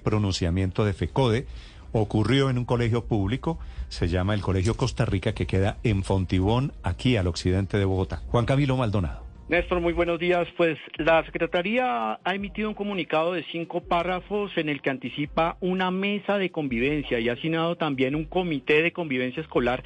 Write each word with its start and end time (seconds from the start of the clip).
pronunciamiento 0.00 0.84
de 0.84 0.92
FECODE 0.92 1.46
ocurrió 1.92 2.50
en 2.50 2.58
un 2.58 2.64
colegio 2.64 3.04
público, 3.04 3.58
se 3.88 4.08
llama 4.08 4.34
el 4.34 4.40
Colegio 4.40 4.76
Costa 4.76 5.04
Rica, 5.04 5.34
que 5.34 5.46
queda 5.46 5.78
en 5.82 6.04
Fontibón, 6.04 6.72
aquí 6.82 7.16
al 7.16 7.26
occidente 7.26 7.78
de 7.78 7.84
Bogotá. 7.84 8.22
Juan 8.28 8.46
Camilo 8.46 8.76
Maldonado. 8.76 9.30
Néstor, 9.50 9.80
muy 9.80 9.92
buenos 9.92 10.20
días. 10.20 10.46
Pues 10.56 10.78
la 10.96 11.24
Secretaría 11.24 12.20
ha 12.22 12.34
emitido 12.36 12.68
un 12.68 12.76
comunicado 12.76 13.32
de 13.32 13.44
cinco 13.50 13.80
párrafos 13.80 14.56
en 14.56 14.68
el 14.68 14.80
que 14.80 14.90
anticipa 14.90 15.56
una 15.60 15.90
mesa 15.90 16.38
de 16.38 16.52
convivencia 16.52 17.18
y 17.18 17.28
ha 17.28 17.32
asignado 17.32 17.76
también 17.76 18.14
un 18.14 18.26
comité 18.26 18.80
de 18.80 18.92
convivencia 18.92 19.40
escolar 19.40 19.82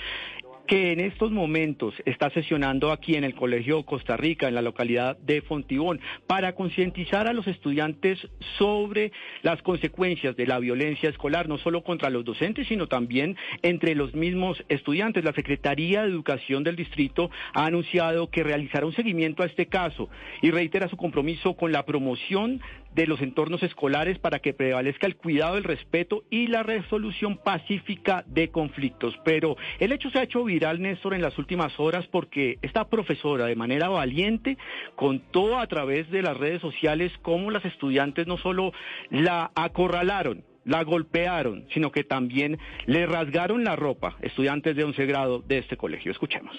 que 0.66 0.92
en 0.92 1.00
estos 1.00 1.30
momentos 1.30 1.94
está 2.06 2.30
sesionando 2.30 2.90
aquí 2.90 3.16
en 3.16 3.24
el 3.24 3.34
Colegio 3.34 3.84
Costa 3.84 4.16
Rica, 4.16 4.48
en 4.48 4.54
la 4.54 4.62
localidad 4.62 5.16
de 5.18 5.42
Fontibón, 5.42 6.00
para 6.26 6.54
concientizar 6.54 7.28
a 7.28 7.32
los 7.32 7.46
estudiantes 7.46 8.18
sobre 8.58 9.12
las 9.42 9.60
consecuencias 9.62 10.36
de 10.36 10.46
la 10.46 10.58
violencia 10.58 11.10
escolar, 11.10 11.48
no 11.48 11.58
solo 11.58 11.82
contra 11.82 12.10
los 12.10 12.24
docentes, 12.24 12.68
sino 12.68 12.86
también 12.86 13.36
entre 13.62 13.94
los 13.94 14.14
mismos 14.14 14.62
estudiantes. 14.68 15.24
La 15.24 15.32
Secretaría 15.32 16.02
de 16.02 16.08
Educación 16.08 16.64
del 16.64 16.76
Distrito 16.76 17.30
ha 17.52 17.66
anunciado 17.66 18.30
que 18.30 18.42
realizará 18.42 18.86
un 18.86 18.94
seguimiento 18.94 19.42
a 19.42 19.46
este 19.46 19.66
caso 19.66 20.08
y 20.40 20.50
reitera 20.50 20.88
su 20.88 20.96
compromiso 20.96 21.54
con 21.54 21.72
la 21.72 21.84
promoción 21.84 22.60
de 22.94 23.06
los 23.06 23.20
entornos 23.20 23.62
escolares 23.62 24.18
para 24.18 24.38
que 24.38 24.54
prevalezca 24.54 25.06
el 25.06 25.16
cuidado, 25.16 25.56
el 25.56 25.64
respeto 25.64 26.24
y 26.30 26.46
la 26.46 26.62
resolución 26.62 27.38
pacífica 27.38 28.24
de 28.26 28.50
conflictos. 28.50 29.14
Pero 29.24 29.56
el 29.80 29.92
hecho 29.92 30.10
se 30.10 30.18
ha 30.18 30.22
hecho 30.22 30.44
viral, 30.44 30.80
Néstor, 30.80 31.14
en 31.14 31.22
las 31.22 31.38
últimas 31.38 31.78
horas 31.78 32.06
porque 32.06 32.58
esta 32.62 32.88
profesora 32.88 33.46
de 33.46 33.56
manera 33.56 33.88
valiente 33.88 34.58
contó 34.96 35.58
a 35.58 35.66
través 35.66 36.10
de 36.10 36.22
las 36.22 36.36
redes 36.36 36.60
sociales 36.60 37.12
cómo 37.22 37.50
las 37.50 37.64
estudiantes 37.64 38.26
no 38.26 38.38
solo 38.38 38.72
la 39.10 39.50
acorralaron, 39.54 40.44
la 40.64 40.82
golpearon, 40.84 41.66
sino 41.72 41.90
que 41.90 42.04
también 42.04 42.58
le 42.86 43.06
rasgaron 43.06 43.64
la 43.64 43.76
ropa, 43.76 44.16
estudiantes 44.22 44.76
de 44.76 44.84
11 44.84 45.06
grado 45.06 45.38
de 45.40 45.58
este 45.58 45.76
colegio. 45.76 46.12
Escuchemos. 46.12 46.54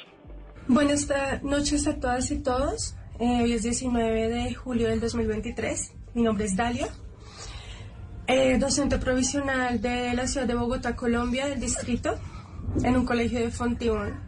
Buenas 0.67 1.07
noches 1.43 1.87
a 1.87 1.99
todas 1.99 2.31
y 2.31 2.41
todos. 2.41 2.95
Eh, 3.19 3.43
hoy 3.43 3.53
es 3.53 3.63
19 3.63 4.29
de 4.29 4.53
julio 4.53 4.89
del 4.89 4.99
2023. 4.99 6.04
Mi 6.15 6.21
nombre 6.21 6.45
es 6.45 6.55
Dalia, 6.55 6.87
eh, 8.25 8.57
docente 8.57 8.97
provisional 8.97 9.81
de 9.81 10.13
la 10.13 10.25
ciudad 10.27 10.47
de 10.47 10.55
Bogotá, 10.55 10.95
Colombia, 10.95 11.45
del 11.45 11.59
distrito, 11.59 12.17
en 12.83 12.95
un 12.95 13.05
colegio 13.05 13.39
de 13.39 13.51
Fontibón. 13.51 14.21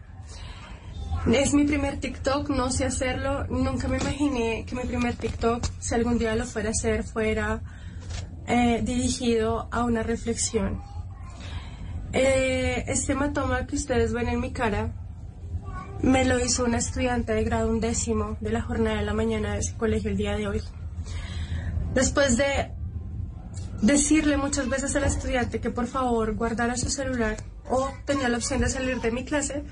Es 1.31 1.53
mi 1.53 1.63
primer 1.63 1.97
TikTok, 1.97 2.49
no 2.49 2.71
sé 2.71 2.83
hacerlo, 2.83 3.47
nunca 3.47 3.87
me 3.87 3.99
imaginé 3.99 4.65
que 4.67 4.75
mi 4.75 4.81
primer 4.81 5.15
TikTok, 5.15 5.65
si 5.79 5.95
algún 5.95 6.17
día 6.17 6.35
lo 6.35 6.43
fuera 6.43 6.67
a 6.67 6.71
hacer, 6.71 7.05
fuera 7.05 7.61
eh, 8.47 8.81
dirigido 8.83 9.69
a 9.71 9.85
una 9.85 10.03
reflexión. 10.03 10.81
Eh, 12.11 12.83
este 12.87 13.13
hematoma 13.13 13.65
que 13.65 13.77
ustedes 13.77 14.11
ven 14.11 14.27
en 14.27 14.41
mi 14.41 14.51
cara 14.51 14.91
me 16.01 16.25
lo 16.25 16.37
hizo 16.37 16.65
una 16.65 16.79
estudiante 16.79 17.31
de 17.31 17.45
grado 17.45 17.69
undécimo 17.69 18.35
de 18.41 18.51
la 18.51 18.61
jornada 18.61 18.97
de 18.97 19.05
la 19.05 19.13
mañana 19.13 19.53
de 19.53 19.59
ese 19.59 19.77
colegio 19.77 20.11
el 20.11 20.17
día 20.17 20.35
de 20.35 20.47
hoy. 20.47 20.61
Después 21.97 22.37
de 22.37 22.69
decirle 23.81 24.37
muchas 24.37 24.69
veces 24.69 24.95
al 24.95 25.05
estudiante 25.05 25.59
que 25.59 25.71
por 25.71 25.87
favor 25.87 26.35
guardara 26.35 26.77
su 26.77 26.91
celular 26.91 27.37
o 27.67 27.89
tenía 28.05 28.29
la 28.29 28.37
opción 28.37 28.61
de 28.61 28.69
salir 28.69 29.01
de 29.01 29.09
mi 29.09 29.25
clase, 29.25 29.63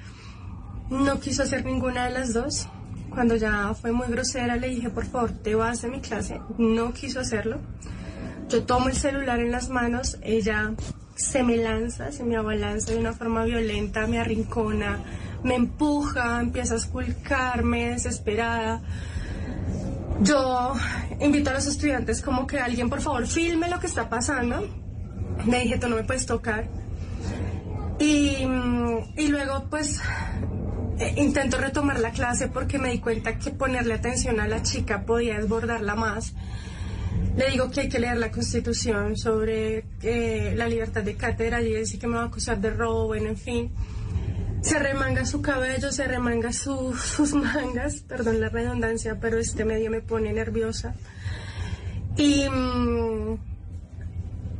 no 0.90 1.20
quiso 1.20 1.44
hacer 1.44 1.64
ninguna 1.64 2.06
de 2.06 2.14
las 2.14 2.34
dos. 2.34 2.68
Cuando 3.12 3.36
ya 3.36 3.76
fue 3.76 3.92
muy 3.92 4.08
grosera 4.08 4.56
le 4.56 4.70
dije, 4.70 4.90
por 4.90 5.06
favor, 5.06 5.34
te 5.34 5.54
vas 5.54 5.84
de 5.84 5.90
mi 5.90 6.02
clase. 6.02 6.42
No 6.58 6.94
quiso 6.94 7.20
hacerlo. 7.20 7.60
Yo 8.50 8.64
tomo 8.64 8.90
el 8.90 8.96
celular 8.96 9.40
en 9.40 9.52
las 9.52 9.70
manos, 9.70 10.18
ella 10.24 10.74
se 11.16 11.44
me 11.44 11.58
lanza, 11.58 12.12
se 12.12 12.24
me 12.24 12.38
abalanza 12.38 12.92
de 12.92 12.98
una 12.98 13.14
forma 13.14 13.44
violenta, 13.44 14.08
me 14.08 14.18
arrincona, 14.18 14.98
me 15.44 15.54
empuja, 15.54 16.42
empieza 16.42 16.74
a 16.74 16.78
esculcarme 16.78 17.92
desesperada. 17.92 18.82
Yo 20.22 20.74
invito 21.20 21.50
a 21.50 21.54
los 21.54 21.68
estudiantes 21.68 22.22
como 22.22 22.46
que 22.48 22.60
alguien 22.60 22.90
por 22.90 23.02
favor 23.02 23.26
filme 23.28 23.70
lo 23.70 23.80
que 23.80 23.88
está 23.88 24.10
pasando. 24.10 24.68
Me 25.46 25.62
dije, 25.62 25.78
tú 25.78 25.90
no 25.90 25.96
me 25.98 26.04
puedes 26.04 26.26
tocar. 26.26 26.68
Y, 28.00 28.46
mm, 28.46 29.14
y 29.18 29.28
luego 29.28 29.68
pues 29.70 30.02
eh, 31.00 31.14
intento 31.18 31.58
retomar 31.58 32.00
la 32.00 32.12
clase 32.12 32.48
porque 32.48 32.78
me 32.78 32.92
di 32.92 33.00
cuenta 33.00 33.38
que 33.38 33.52
ponerle 33.52 33.94
atención 33.94 34.40
a 34.40 34.48
la 34.48 34.64
chica 34.64 35.06
podía 35.06 35.38
desbordarla 35.38 35.96
más. 35.96 36.34
Le 37.38 37.50
digo 37.52 37.70
que 37.70 37.82
hay 37.82 37.90
que 37.90 38.00
leer 38.00 38.18
la 38.18 38.32
constitución 38.32 39.18
sobre 39.18 39.86
eh, 40.02 40.54
la 40.56 40.68
libertad 40.68 41.04
de 41.04 41.16
cátedra 41.16 41.62
y 41.62 41.74
dice 41.74 42.00
que 42.00 42.08
me 42.08 42.16
va 42.16 42.24
a 42.24 42.28
acusar 42.28 42.60
de 42.60 42.70
robo, 42.70 43.08
bueno, 43.08 43.30
en 43.30 43.38
fin 43.38 43.72
se 44.66 44.80
remanga 44.80 45.26
su 45.26 45.44
cabello, 45.44 45.92
se 45.92 46.08
remanga 46.08 46.52
sus 46.54 47.34
mangas, 47.34 48.02
perdón 48.02 48.40
la 48.40 48.50
redundancia, 48.50 49.20
pero 49.22 49.38
este 49.38 49.64
medio 49.64 49.92
me 49.92 50.02
pone 50.02 50.34
nerviosa. 50.34 50.96
Y, 52.18 52.50
mm, 52.50 53.38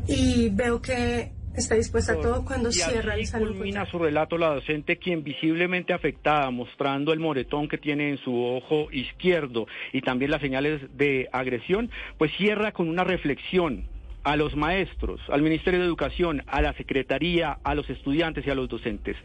y 0.08 0.50
veo 0.50 0.80
que 0.80 1.32
está 1.56 1.74
dispuesta 1.74 2.14
a 2.14 2.20
todo 2.20 2.46
cuando 2.46 2.72
cierra 2.72 3.16
el 3.16 3.26
salón. 3.26 3.54
culmina 3.54 3.86
su 3.88 3.98
relato 3.98 4.38
la 4.38 4.54
docente, 4.54 4.98
quien 4.98 5.24
visiblemente 5.24 5.94
afectada, 5.94 6.52
mostrando 6.52 7.12
el 7.12 7.20
moretón 7.20 7.68
que 7.68 7.80
tiene 7.80 8.10
en 8.10 8.18
su 8.20 8.44
ojo 8.44 8.92
izquierdo 8.92 9.66
y 9.92 10.02
también 10.02 10.30
las 10.30 10.42
señales 10.42 10.82
de 10.96 11.30
agresión, 11.32 11.90
pues 12.20 12.32
cierra 12.38 12.74
con 12.74 12.90
una 12.90 13.04
reflexión 13.04 13.88
a 14.26 14.36
los 14.36 14.56
maestros, 14.56 15.22
al 15.30 15.44
Ministerio 15.44 15.80
de 15.80 15.86
Educación, 15.86 16.44
a 16.48 16.62
la 16.62 16.74
Secretaría, 16.74 17.60
a 17.64 17.76
los 17.76 17.90
estudiantes 17.90 18.46
y 18.46 18.50
a 18.50 18.56
los 18.56 18.68
docentes. 18.68 19.16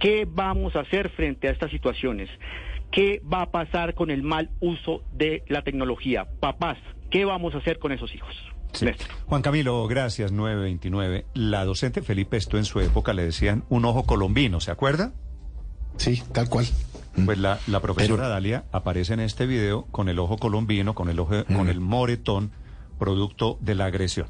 ¿Qué 0.00 0.26
vamos 0.28 0.74
a 0.74 0.80
hacer 0.80 1.10
frente 1.10 1.46
a 1.46 1.50
estas 1.52 1.70
situaciones? 1.70 2.30
¿Qué 2.90 3.20
va 3.30 3.42
a 3.42 3.50
pasar 3.50 3.94
con 3.94 4.10
el 4.10 4.22
mal 4.22 4.50
uso 4.60 5.02
de 5.12 5.44
la 5.48 5.62
tecnología? 5.62 6.26
Papás, 6.40 6.78
¿qué 7.10 7.26
vamos 7.26 7.54
a 7.54 7.58
hacer 7.58 7.78
con 7.78 7.92
esos 7.92 8.14
hijos? 8.14 8.34
Juan 9.26 9.42
Camilo, 9.42 9.86
gracias, 9.86 10.32
929. 10.32 11.26
La 11.34 11.64
docente 11.66 12.00
Felipe, 12.00 12.38
esto 12.38 12.56
en 12.56 12.64
su 12.64 12.80
época 12.80 13.12
le 13.12 13.24
decían 13.24 13.64
un 13.68 13.84
ojo 13.84 14.04
colombino, 14.04 14.60
¿se 14.60 14.70
acuerda? 14.70 15.12
Sí, 15.98 16.22
tal 16.32 16.48
cual. 16.48 16.66
Pues 17.24 17.38
la, 17.38 17.58
la 17.66 17.80
profesora 17.80 18.28
Dalia 18.28 18.64
aparece 18.72 19.14
en 19.14 19.20
este 19.20 19.46
video 19.46 19.86
con 19.90 20.08
el 20.08 20.18
ojo 20.18 20.36
colombino, 20.36 20.94
con 20.94 21.08
el 21.08 21.18
ojo, 21.18 21.44
con 21.46 21.68
el 21.68 21.80
moretón 21.80 22.52
producto 22.98 23.58
de 23.60 23.74
la 23.74 23.86
agresión. 23.86 24.28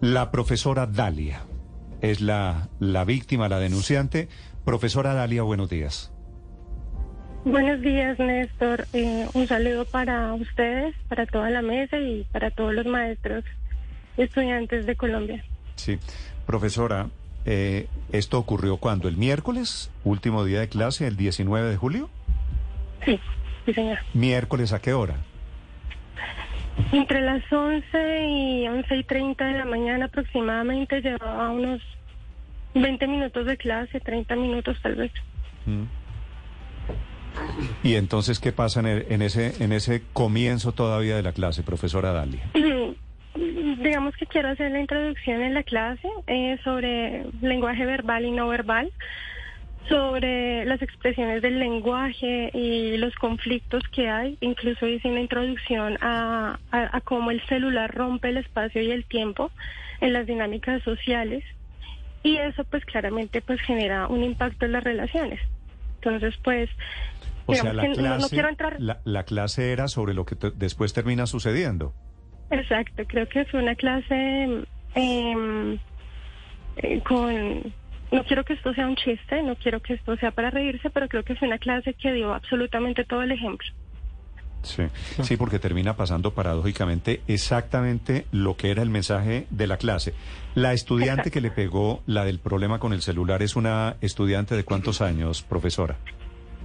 La 0.00 0.30
profesora 0.30 0.86
Dalia 0.86 1.42
es 2.00 2.20
la, 2.20 2.68
la 2.80 3.04
víctima, 3.04 3.48
la 3.48 3.58
denunciante. 3.58 4.28
Profesora 4.64 5.14
Dalia, 5.14 5.42
buenos 5.42 5.70
días. 5.70 6.12
Buenos 7.44 7.82
días, 7.82 8.18
Néstor. 8.18 8.86
Eh, 8.94 9.26
un 9.34 9.46
saludo 9.46 9.84
para 9.84 10.32
ustedes, 10.34 10.94
para 11.08 11.26
toda 11.26 11.50
la 11.50 11.60
mesa 11.60 11.98
y 11.98 12.26
para 12.32 12.50
todos 12.50 12.72
los 12.72 12.86
maestros 12.86 13.44
estudiantes 14.16 14.86
de 14.86 14.96
Colombia. 14.96 15.44
Sí, 15.76 15.98
profesora, 16.46 17.08
eh, 17.44 17.86
¿esto 18.12 18.38
ocurrió 18.38 18.78
cuando? 18.78 19.08
¿El 19.08 19.18
miércoles? 19.18 19.90
¿Último 20.04 20.44
día 20.44 20.60
de 20.60 20.68
clase, 20.68 21.06
el 21.06 21.16
19 21.16 21.68
de 21.68 21.76
julio? 21.76 22.08
Sí, 23.04 23.20
sí, 23.66 23.74
señor. 23.74 23.98
¿Miércoles 24.14 24.72
a 24.72 24.80
qué 24.80 24.94
hora? 24.94 25.16
Entre 26.92 27.20
las 27.20 27.42
11 27.52 28.26
y 28.26 28.68
11 28.68 28.96
y 28.96 29.04
30 29.04 29.44
de 29.44 29.58
la 29.58 29.64
mañana 29.64 30.06
aproximadamente 30.06 31.00
llevaba 31.00 31.50
unos 31.50 31.80
20 32.74 33.06
minutos 33.06 33.46
de 33.46 33.56
clase, 33.56 34.00
30 34.00 34.36
minutos 34.36 34.76
tal 34.82 34.96
vez. 34.96 35.12
Mm. 35.66 35.84
¿Y 37.82 37.94
entonces 37.94 38.38
qué 38.40 38.52
pasa 38.52 38.80
en, 38.80 39.22
ese, 39.22 39.62
en 39.62 39.72
ese 39.72 40.02
comienzo 40.12 40.72
todavía 40.72 41.16
de 41.16 41.22
la 41.22 41.32
clase, 41.32 41.62
profesora 41.62 42.12
Dalia? 42.12 42.44
Digamos 43.34 44.14
que 44.16 44.26
quiero 44.26 44.50
hacer 44.50 44.70
la 44.70 44.80
introducción 44.80 45.42
en 45.42 45.54
la 45.54 45.62
clase 45.64 46.08
eh, 46.26 46.58
sobre 46.62 47.26
lenguaje 47.42 47.84
verbal 47.84 48.24
y 48.24 48.30
no 48.30 48.48
verbal. 48.48 48.92
Sobre 49.88 50.64
las 50.64 50.80
expresiones 50.82 51.42
del 51.42 51.58
lenguaje 51.58 52.50
y 52.54 52.96
los 52.96 53.14
conflictos 53.16 53.82
que 53.92 54.08
hay. 54.08 54.38
Incluso 54.40 54.86
hice 54.86 55.08
una 55.08 55.20
introducción 55.20 55.98
a, 56.00 56.58
a, 56.70 56.96
a 56.96 57.00
cómo 57.02 57.30
el 57.30 57.40
celular 57.46 57.94
rompe 57.94 58.28
el 58.30 58.38
espacio 58.38 58.80
y 58.82 58.90
el 58.90 59.04
tiempo 59.04 59.50
en 60.00 60.12
las 60.12 60.26
dinámicas 60.26 60.82
sociales 60.82 61.44
y 62.22 62.38
eso 62.38 62.64
pues 62.64 62.84
claramente 62.86 63.42
pues 63.42 63.60
genera 63.60 64.06
un 64.08 64.22
impacto 64.24 64.64
en 64.64 64.72
las 64.72 64.84
relaciones. 64.84 65.40
Entonces 65.96 66.34
pues 66.42 66.70
O 67.46 67.54
sea, 67.54 67.72
la 67.74 67.82
que 67.82 67.88
no- 67.88 67.94
no 67.96 68.16
clase, 68.16 68.34
quiero 68.36 68.48
entrar 68.48 68.76
la, 68.80 69.00
la 69.04 69.24
clase 69.24 69.72
era 69.72 69.88
sobre 69.88 70.14
lo 70.14 70.24
que 70.24 70.34
te- 70.36 70.50
después 70.50 70.94
termina 70.94 71.26
sucediendo. 71.26 71.92
Exacto, 72.50 73.04
creo 73.06 73.28
que 73.28 73.44
fue 73.46 73.60
una 73.62 73.74
clase 73.74 74.64
em, 74.94 75.78
eh, 76.76 77.00
con... 77.06 77.74
No 78.12 78.24
quiero 78.24 78.44
que 78.44 78.52
esto 78.52 78.72
sea 78.74 78.86
un 78.86 78.96
chiste, 78.96 79.42
no 79.42 79.56
quiero 79.56 79.80
que 79.80 79.94
esto 79.94 80.16
sea 80.16 80.30
para 80.30 80.50
reírse, 80.50 80.90
pero 80.90 81.08
creo 81.08 81.24
que 81.24 81.34
fue 81.34 81.48
una 81.48 81.58
clase 81.58 81.94
que 81.94 82.12
dio 82.12 82.32
absolutamente 82.32 83.04
todo 83.04 83.22
el 83.22 83.32
ejemplo. 83.32 83.68
Sí, 84.64 84.84
sí, 85.22 85.36
porque 85.36 85.58
termina 85.58 85.94
pasando 85.94 86.32
paradójicamente 86.32 87.20
exactamente 87.28 88.26
lo 88.32 88.56
que 88.56 88.70
era 88.70 88.82
el 88.82 88.88
mensaje 88.88 89.46
de 89.50 89.66
la 89.66 89.76
clase. 89.76 90.14
La 90.54 90.72
estudiante 90.72 91.30
que 91.30 91.42
le 91.42 91.50
pegó 91.50 92.02
la 92.06 92.24
del 92.24 92.38
problema 92.38 92.78
con 92.78 92.92
el 92.92 93.02
celular 93.02 93.42
es 93.42 93.56
una 93.56 93.96
estudiante 94.00 94.56
de 94.56 94.64
cuántos 94.64 95.02
años, 95.02 95.42
profesora. 95.42 95.96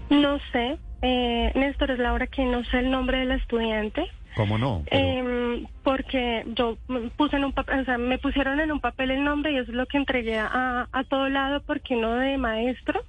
No 0.09 0.39
sé, 0.51 0.77
eh, 1.01 1.51
Néstor, 1.55 1.91
es 1.91 1.99
la 1.99 2.13
hora 2.13 2.27
que 2.27 2.43
no 2.45 2.63
sé 2.65 2.79
el 2.79 2.91
nombre 2.91 3.19
de 3.19 3.25
la 3.25 3.35
estudiante, 3.35 4.05
¿Cómo 4.35 4.57
no? 4.57 4.83
Pero- 4.89 5.03
em, 5.05 5.65
porque 5.83 6.43
yo 6.55 6.77
puse 7.17 7.35
en 7.35 7.45
un 7.45 7.51
papel, 7.51 7.79
o 7.81 7.85
sea, 7.85 7.97
me 7.97 8.17
pusieron 8.19 8.59
en 8.59 8.71
un 8.71 8.79
papel 8.79 9.11
el 9.11 9.23
nombre 9.23 9.51
y 9.51 9.57
eso 9.57 9.71
es 9.71 9.75
lo 9.77 9.85
que 9.87 9.97
entregué 9.97 10.37
a, 10.37 10.87
a 10.91 11.03
todo 11.03 11.29
lado 11.29 11.61
porque 11.65 11.95
no 11.95 12.15
de 12.15 12.37
maestro. 12.37 13.01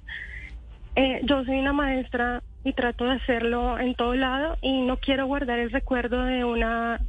Eh, 0.95 1.21
yo 1.23 1.43
soy 1.45 1.59
una 1.59 1.73
maestra 1.73 2.41
y 2.63 2.73
trato 2.73 3.05
de 3.05 3.13
hacerlo 3.13 3.79
en 3.79 3.95
todo 3.95 4.13
lado 4.15 4.57
y 4.61 4.81
no 4.81 4.97
quiero 4.97 5.25
guardar 5.25 5.59
el 5.59 5.71
recuerdo 5.71 6.25
de 6.25 6.43
una 6.43 6.99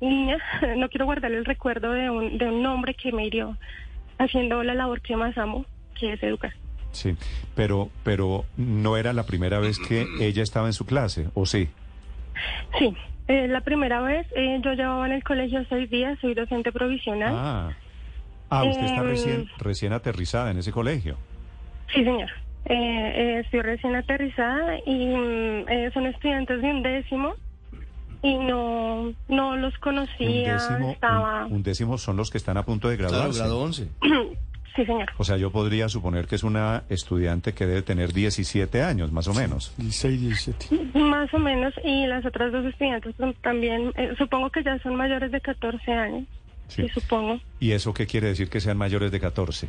niña, 0.00 0.38
no 0.76 0.88
quiero 0.88 1.06
guardar 1.06 1.32
el 1.32 1.44
recuerdo 1.44 1.92
de 1.92 2.10
un, 2.10 2.38
de 2.38 2.46
un 2.48 2.64
hombre 2.66 2.94
que 2.94 3.12
me 3.12 3.26
hirió 3.26 3.56
haciendo 4.18 4.62
la 4.62 4.74
labor 4.74 5.00
que 5.00 5.16
más 5.16 5.36
amo, 5.36 5.64
que 5.98 6.12
es 6.12 6.22
educar. 6.22 6.52
Sí, 6.94 7.16
pero, 7.54 7.90
pero 8.02 8.44
no 8.56 8.96
era 8.96 9.12
la 9.12 9.24
primera 9.26 9.58
vez 9.58 9.78
que 9.78 10.06
ella 10.20 10.42
estaba 10.42 10.66
en 10.68 10.72
su 10.72 10.86
clase, 10.86 11.28
¿o 11.34 11.44
sí? 11.46 11.68
Sí, 12.78 12.94
eh, 13.28 13.46
la 13.48 13.60
primera 13.60 14.00
vez 14.00 14.26
eh, 14.36 14.60
yo 14.64 14.72
llevaba 14.72 15.06
en 15.06 15.12
el 15.12 15.22
colegio 15.24 15.64
seis 15.68 15.90
días, 15.90 16.18
soy 16.20 16.34
docente 16.34 16.72
provisional. 16.72 17.32
Ah, 17.36 17.72
ah 18.50 18.64
usted 18.64 18.84
está 18.84 19.00
Em, 19.02 19.06
recién, 19.08 19.48
recién 19.58 19.92
aterrizada 19.92 20.50
en 20.50 20.58
ese 20.58 20.72
colegio. 20.72 21.16
Sí, 21.92 22.02
señor. 22.04 22.30
Eh, 22.66 22.72
eh, 22.76 23.40
estoy 23.44 23.60
recién 23.60 23.94
aterrizada 23.94 24.78
y 24.86 25.06
mm, 25.14 25.68
eh, 25.68 25.90
son 25.92 26.06
estudiantes 26.06 26.62
de 26.62 26.70
un 26.70 26.82
décimo 26.82 27.34
y 28.22 28.36
no, 28.38 29.12
no 29.28 29.56
los 29.56 29.74
Un 29.74 29.80
conocía. 29.80 30.54
décimo, 30.54 30.92
estaba... 30.92 31.44
un, 31.46 31.52
un 31.56 31.62
décimo 31.62 31.98
son 31.98 32.16
los 32.16 32.30
que 32.30 32.38
están 32.38 32.56
a 32.56 32.62
punto 32.64 32.88
de 32.88 32.96
Claro, 32.96 33.12
graduarse. 33.12 33.38
grado 33.40 33.60
11. 33.60 33.88
Sí, 34.76 34.84
señor. 34.84 35.12
O 35.18 35.24
sea, 35.24 35.36
yo 35.36 35.50
podría 35.52 35.88
suponer 35.88 36.26
que 36.26 36.34
es 36.34 36.42
una 36.42 36.82
estudiante 36.88 37.52
que 37.52 37.64
debe 37.66 37.82
tener 37.82 38.12
17 38.12 38.82
años, 38.82 39.12
más 39.12 39.28
o 39.28 39.34
menos. 39.34 39.72
16, 39.76 40.20
17. 40.20 40.98
Más 40.98 41.32
o 41.32 41.38
menos. 41.38 41.72
Y 41.84 42.06
las 42.06 42.26
otras 42.26 42.50
dos 42.52 42.64
estudiantes 42.66 43.14
también, 43.42 43.92
eh, 43.96 44.14
supongo 44.18 44.50
que 44.50 44.64
ya 44.64 44.76
son 44.80 44.96
mayores 44.96 45.30
de 45.30 45.40
14 45.40 45.92
años. 45.92 46.24
Sí. 46.68 46.82
Sí, 46.82 46.88
supongo. 47.00 47.38
¿Y 47.60 47.70
eso 47.72 47.94
qué 47.94 48.06
quiere 48.06 48.28
decir 48.28 48.48
que 48.48 48.60
sean 48.60 48.76
mayores 48.76 49.12
de 49.12 49.20
14? 49.20 49.68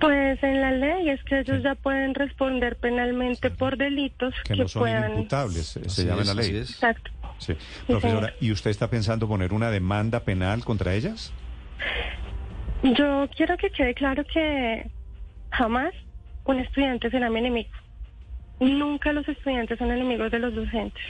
Pues 0.00 0.42
en 0.42 0.60
la 0.60 0.72
ley 0.72 1.10
es 1.10 1.22
que 1.24 1.38
ellos 1.40 1.62
ya 1.62 1.76
pueden 1.76 2.14
responder 2.14 2.76
penalmente 2.76 3.50
por 3.50 3.76
delitos 3.76 4.34
Que 4.44 4.54
que, 4.54 4.62
no 4.62 4.68
son 4.68 4.82
puedan. 4.82 5.12
inimputables, 5.12 5.66
se- 5.86 6.04
llama 6.04 6.22
en 6.22 6.26
la 6.26 6.34
ley. 6.34 6.56
Exacto. 6.56 7.10
Sí. 7.38 7.54
Profesora, 7.86 8.34
¿y 8.40 8.50
usted 8.50 8.70
está 8.70 8.90
pensando 8.90 9.28
poner 9.28 9.52
una 9.52 9.70
demanda 9.70 10.20
penal 10.20 10.64
contra 10.64 10.94
ellas? 10.94 11.32
Yo 12.82 13.28
quiero 13.36 13.56
que 13.56 13.70
quede 13.70 13.94
claro 13.94 14.24
que 14.24 14.90
jamás 15.50 15.92
un 16.44 16.58
estudiante 16.58 17.10
será 17.10 17.30
mi 17.30 17.38
enemigo. 17.38 17.70
Nunca 18.58 19.12
los 19.12 19.28
estudiantes 19.28 19.78
son 19.78 19.90
enemigos 19.90 20.30
de 20.30 20.38
los 20.38 20.54
docentes. 20.54 21.02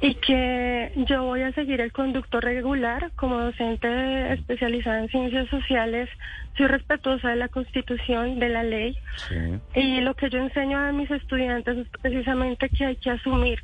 Y 0.00 0.14
que 0.16 0.92
yo 1.08 1.24
voy 1.24 1.42
a 1.42 1.52
seguir 1.52 1.80
el 1.80 1.90
conducto 1.90 2.40
regular 2.40 3.10
como 3.16 3.40
docente 3.40 4.32
especializada 4.34 5.00
en 5.00 5.08
ciencias 5.08 5.48
sociales. 5.48 6.08
Soy 6.56 6.66
respetuosa 6.66 7.30
de 7.30 7.36
la 7.36 7.48
Constitución, 7.48 8.38
de 8.38 8.48
la 8.48 8.62
ley. 8.62 8.96
Sí. 9.28 9.80
Y 9.80 10.00
lo 10.02 10.14
que 10.14 10.28
yo 10.28 10.38
enseño 10.38 10.78
a 10.78 10.92
mis 10.92 11.10
estudiantes 11.10 11.78
es 11.78 11.88
precisamente 12.02 12.68
que 12.68 12.84
hay 12.84 12.96
que 12.96 13.10
asumir 13.10 13.60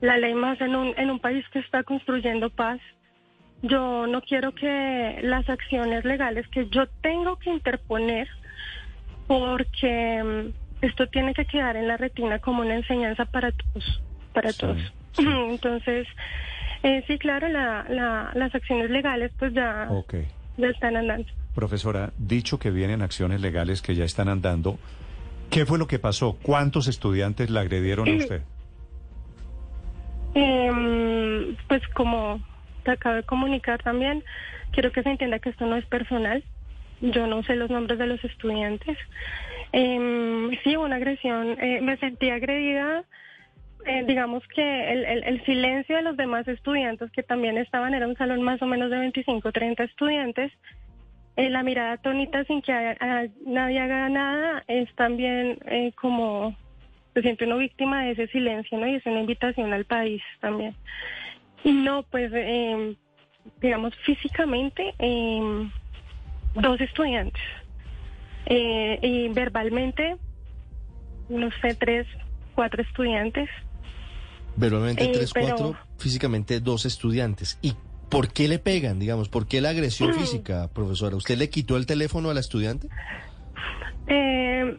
la 0.00 0.16
ley 0.18 0.34
más 0.34 0.60
en 0.60 0.76
un, 0.76 0.94
en 0.96 1.10
un 1.10 1.18
país 1.18 1.44
que 1.52 1.58
está 1.58 1.82
construyendo 1.82 2.48
paz. 2.48 2.80
Yo 3.68 4.06
no 4.06 4.20
quiero 4.22 4.52
que 4.52 5.18
las 5.22 5.48
acciones 5.48 6.04
legales 6.04 6.46
que 6.48 6.68
yo 6.68 6.86
tengo 7.02 7.36
que 7.36 7.50
interponer, 7.50 8.28
porque 9.26 10.22
mm, 10.22 10.84
esto 10.84 11.06
tiene 11.08 11.34
que 11.34 11.44
quedar 11.46 11.76
en 11.76 11.88
la 11.88 11.96
retina 11.96 12.38
como 12.38 12.62
una 12.62 12.74
enseñanza 12.76 13.24
para 13.24 13.50
todos, 13.52 14.02
para 14.32 14.52
Sí, 14.52 14.58
todos. 14.60 14.78
sí. 15.12 15.24
Entonces, 15.50 16.06
eh, 16.82 17.02
sí, 17.06 17.18
claro, 17.18 17.48
la, 17.48 17.84
la, 17.88 18.30
las 18.34 18.54
acciones 18.54 18.90
legales 18.90 19.32
pues 19.38 19.52
ya, 19.54 19.88
ya 20.56 20.68
están 20.68 20.96
andando. 20.96 21.28
Profesora, 21.54 22.12
dicho 22.18 22.58
que 22.58 22.70
vienen 22.70 23.00
acciones 23.02 23.40
legales 23.40 23.80
que 23.80 23.94
ya 23.94 24.04
están 24.04 24.28
andando, 24.28 24.78
¿qué 25.50 25.64
fue 25.64 25.78
lo 25.78 25.86
que 25.86 25.98
pasó? 25.98 26.36
¿Cuántos 26.42 26.86
estudiantes 26.86 27.48
la 27.50 27.60
agredieron 27.62 28.06
a 28.08 28.16
usted? 28.16 28.42
Em, 30.34 31.56
pues 31.66 31.82
como 31.94 32.40
acabo 32.92 33.16
de 33.16 33.22
comunicar 33.22 33.82
también, 33.82 34.24
quiero 34.72 34.92
que 34.92 35.02
se 35.02 35.10
entienda 35.10 35.38
que 35.38 35.50
esto 35.50 35.66
no 35.66 35.76
es 35.76 35.86
personal. 35.86 36.42
Yo 37.00 37.26
no 37.26 37.42
sé 37.42 37.56
los 37.56 37.70
nombres 37.70 37.98
de 37.98 38.06
los 38.06 38.22
estudiantes. 38.24 38.96
Em, 39.72 40.50
sí, 40.64 40.76
una 40.76 40.96
agresión. 40.96 41.56
Eh, 41.60 41.80
me 41.82 41.96
sentí 41.98 42.30
agredida. 42.30 43.04
Eh, 43.84 44.04
digamos 44.06 44.42
que 44.48 44.92
el, 44.92 45.44
silencio 45.44 45.96
de 45.96 46.02
los 46.02 46.16
demás 46.16 46.48
estudiantes 46.48 47.10
que 47.12 47.22
también 47.22 47.56
estaban, 47.58 47.94
era 47.94 48.08
un 48.08 48.16
salón 48.16 48.42
más 48.42 48.60
o 48.62 48.66
menos 48.66 48.90
de 48.90 48.98
25, 48.98 49.52
30 49.52 49.84
estudiantes. 49.84 50.50
Eh, 51.36 51.50
la 51.50 51.62
mirada 51.62 51.92
atónita 51.92 52.42
sin 52.44 52.62
que 52.62 52.72
a- 52.72 52.96
a- 52.98 53.26
nadie 53.44 53.78
haga 53.78 54.08
nada 54.08 54.64
es 54.66 54.92
también 54.96 55.58
como 55.96 56.56
se 57.16 57.22
siente 57.22 57.46
uno 57.46 57.56
víctima 57.56 58.04
de 58.04 58.10
ese 58.10 58.26
silencio, 58.28 58.76
¿no? 58.78 58.86
Y 58.86 58.96
es 58.96 59.06
una 59.06 59.20
invitación 59.20 59.72
al 59.72 59.86
país 59.86 60.22
también. 60.40 60.74
No, 61.64 62.02
pues, 62.04 62.30
eh, 62.34 62.96
digamos, 63.60 63.94
físicamente, 64.04 64.94
eh, 64.98 65.68
dos 66.54 66.80
estudiantes. 66.80 67.42
Eh, 68.46 68.98
y 69.02 69.28
verbalmente, 69.28 70.16
no 71.28 71.50
sé, 71.60 71.74
tres, 71.74 72.06
cuatro 72.54 72.82
estudiantes. 72.82 73.48
Verbalmente 74.56 75.04
Eh, 75.04 75.10
3, 75.12 75.32
pero- 75.34 75.46
4, 75.56 75.76
físicamente 75.98 76.60
dos 76.60 76.86
estudiantes. 76.86 77.58
¿Y 77.60 77.74
por 78.08 78.32
qué 78.32 78.46
le 78.48 78.58
pegan, 78.58 78.98
digamos? 79.00 79.28
¿Por 79.28 79.46
qué 79.48 79.60
la 79.60 79.70
agresión 79.70 80.10
Mm. 80.10 80.14
física, 80.14 80.68
profesora? 80.72 81.16
¿Usted 81.16 81.36
le 81.36 81.50
quitó 81.50 81.76
el 81.76 81.86
teléfono 81.86 82.30
a 82.30 82.34
la 82.34 82.40
estudiante? 82.40 82.88
Eh, 84.06 84.78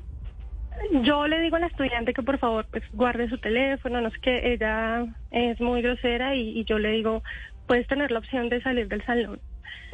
yo 1.03 1.27
le 1.27 1.39
digo 1.41 1.55
a 1.55 1.59
la 1.59 1.67
estudiante 1.67 2.13
que 2.13 2.23
por 2.23 2.37
favor 2.37 2.65
pues 2.71 2.83
guarde 2.93 3.29
su 3.29 3.37
teléfono, 3.37 4.01
no 4.01 4.09
sé 4.11 4.17
qué, 4.21 4.53
ella 4.53 5.05
es 5.31 5.59
muy 5.59 5.81
grosera 5.81 6.35
y, 6.35 6.59
y 6.59 6.65
yo 6.65 6.79
le 6.79 6.91
digo, 6.91 7.23
puedes 7.67 7.87
tener 7.87 8.11
la 8.11 8.19
opción 8.19 8.49
de 8.49 8.61
salir 8.61 8.87
del 8.87 9.05
salón. 9.05 9.39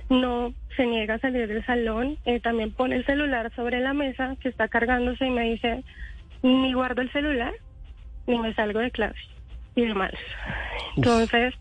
No 0.09 0.53
se 0.75 0.85
niega 0.85 1.15
a 1.15 1.19
salir 1.19 1.47
del 1.47 1.65
salón, 1.65 2.17
eh, 2.25 2.39
también 2.39 2.71
pone 2.71 2.97
el 2.97 3.05
celular 3.05 3.51
sobre 3.55 3.79
la 3.79 3.93
mesa 3.93 4.35
que 4.39 4.49
está 4.49 4.67
cargándose 4.67 5.25
y 5.25 5.29
me 5.31 5.51
dice, 5.51 5.83
ni 6.41 6.73
guardo 6.73 7.01
el 7.01 7.11
celular, 7.11 7.53
ni 8.27 8.37
me 8.37 8.53
salgo 8.53 8.79
de 8.79 8.91
clase 8.91 9.19
y 9.75 9.85
demás. 9.85 10.11
Entonces, 10.97 11.53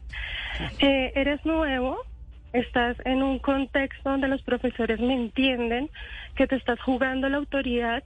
eh, 0.81 1.13
eres 1.15 1.45
nuevo, 1.47 1.99
estás 2.53 2.97
en 3.05 3.23
un 3.23 3.39
contexto 3.39 4.11
donde 4.11 4.29
los 4.29 4.43
profesores 4.43 5.01
me 5.01 5.15
entienden 5.15 5.89
que 6.35 6.47
te 6.47 6.57
estás 6.57 6.81
jugando 6.81 7.29
la 7.29 7.39
autoridad, 7.39 8.03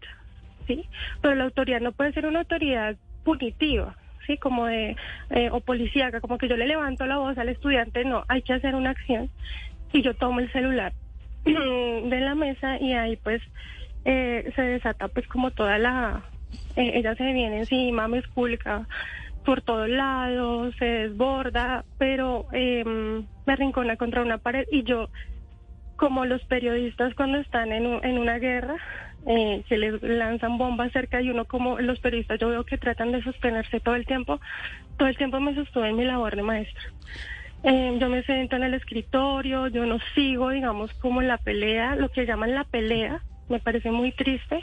¿sí? 0.67 0.85
Pero 1.21 1.35
la 1.35 1.45
autoridad 1.45 1.81
no 1.81 1.93
puede 1.93 2.13
ser 2.13 2.27
una 2.27 2.41
autoridad 2.41 2.97
punitiva, 3.25 3.97
¿sí? 4.27 4.39
Como 4.39 4.67
de, 4.67 4.97
eh, 5.31 5.51
o 5.51 5.61
policíaca, 5.61 6.21
como 6.21 6.39
que 6.39 6.49
yo 6.49 6.57
le 6.57 6.67
levanto 6.67 7.07
la 7.07 7.19
voz 7.19 7.37
al 7.39 7.49
estudiante, 7.49 8.05
no, 8.05 8.25
hay 8.29 8.43
que 8.43 8.55
hacer 8.55 8.75
una 8.75 8.91
acción 8.91 9.31
y 9.93 10.03
yo 10.03 10.15
tomo 10.15 10.41
el 10.41 10.53
celular 10.53 10.93
de 11.45 12.21
la 12.21 12.35
mesa 12.35 12.79
y 12.81 12.93
ahí 12.93 13.17
pues 13.17 13.43
eh, 14.05 14.53
se 14.55 14.63
desata 14.63 15.09
pues 15.09 15.27
como 15.29 15.51
toda 15.51 15.79
la, 15.79 16.25
eh, 16.77 16.93
ella 16.95 17.15
se 17.15 17.25
viene 17.25 17.59
encima, 17.59 18.09
me 18.09 18.19
esculca 18.19 18.87
por 19.45 19.63
todos 19.63 19.89
lados, 19.89 20.75
se 20.79 20.85
desborda, 20.85 21.85
pero 21.99 22.47
eh, 22.53 22.85
me 22.85 23.53
arrincona 23.53 23.97
contra 23.97 24.23
una 24.23 24.39
pared 24.39 24.67
y 24.71 24.83
yo, 24.83 25.09
como 25.97 26.25
los 26.25 26.43
periodistas 26.45 27.15
cuando 27.15 27.39
están 27.39 27.73
en, 27.73 28.05
en 28.05 28.19
una 28.19 28.39
guerra, 28.39 28.77
eh, 29.27 29.65
que 29.69 29.77
les 29.77 30.01
lanzan 30.03 30.57
bombas 30.57 30.93
cerca 30.93 31.21
y 31.21 31.31
uno 31.31 31.47
como 31.47 31.81
los 31.81 31.99
periodistas 31.99 32.39
yo 32.39 32.49
veo 32.49 32.65
que 32.65 32.79
tratan 32.79 33.11
de 33.11 33.23
sostenerse 33.23 33.81
todo 33.81 33.97
el 33.97 34.07
tiempo, 34.07 34.41
todo 34.97 35.09
el 35.09 35.17
tiempo 35.17 35.41
me 35.41 35.55
sostuve 35.55 35.89
en 35.89 35.97
mi 35.97 36.05
labor 36.05 36.37
de 36.37 36.43
maestra. 36.43 36.83
Eh, 37.65 37.97
yo 37.99 38.09
me 38.09 38.23
siento 38.23 38.55
en 38.55 38.63
el 38.63 38.75
escritorio, 38.75 39.67
yo 39.67 39.85
no 39.87 39.99
sigo, 40.15 40.51
digamos, 40.51 40.93
como 41.01 41.23
la 41.23 41.39
pelea, 41.39 41.97
lo 41.97 42.11
que 42.11 42.25
llaman 42.25 42.55
la 42.55 42.65
pelea, 42.65 43.21
me 43.49 43.59
parece 43.59 43.91
muy 43.91 44.13
triste, 44.13 44.61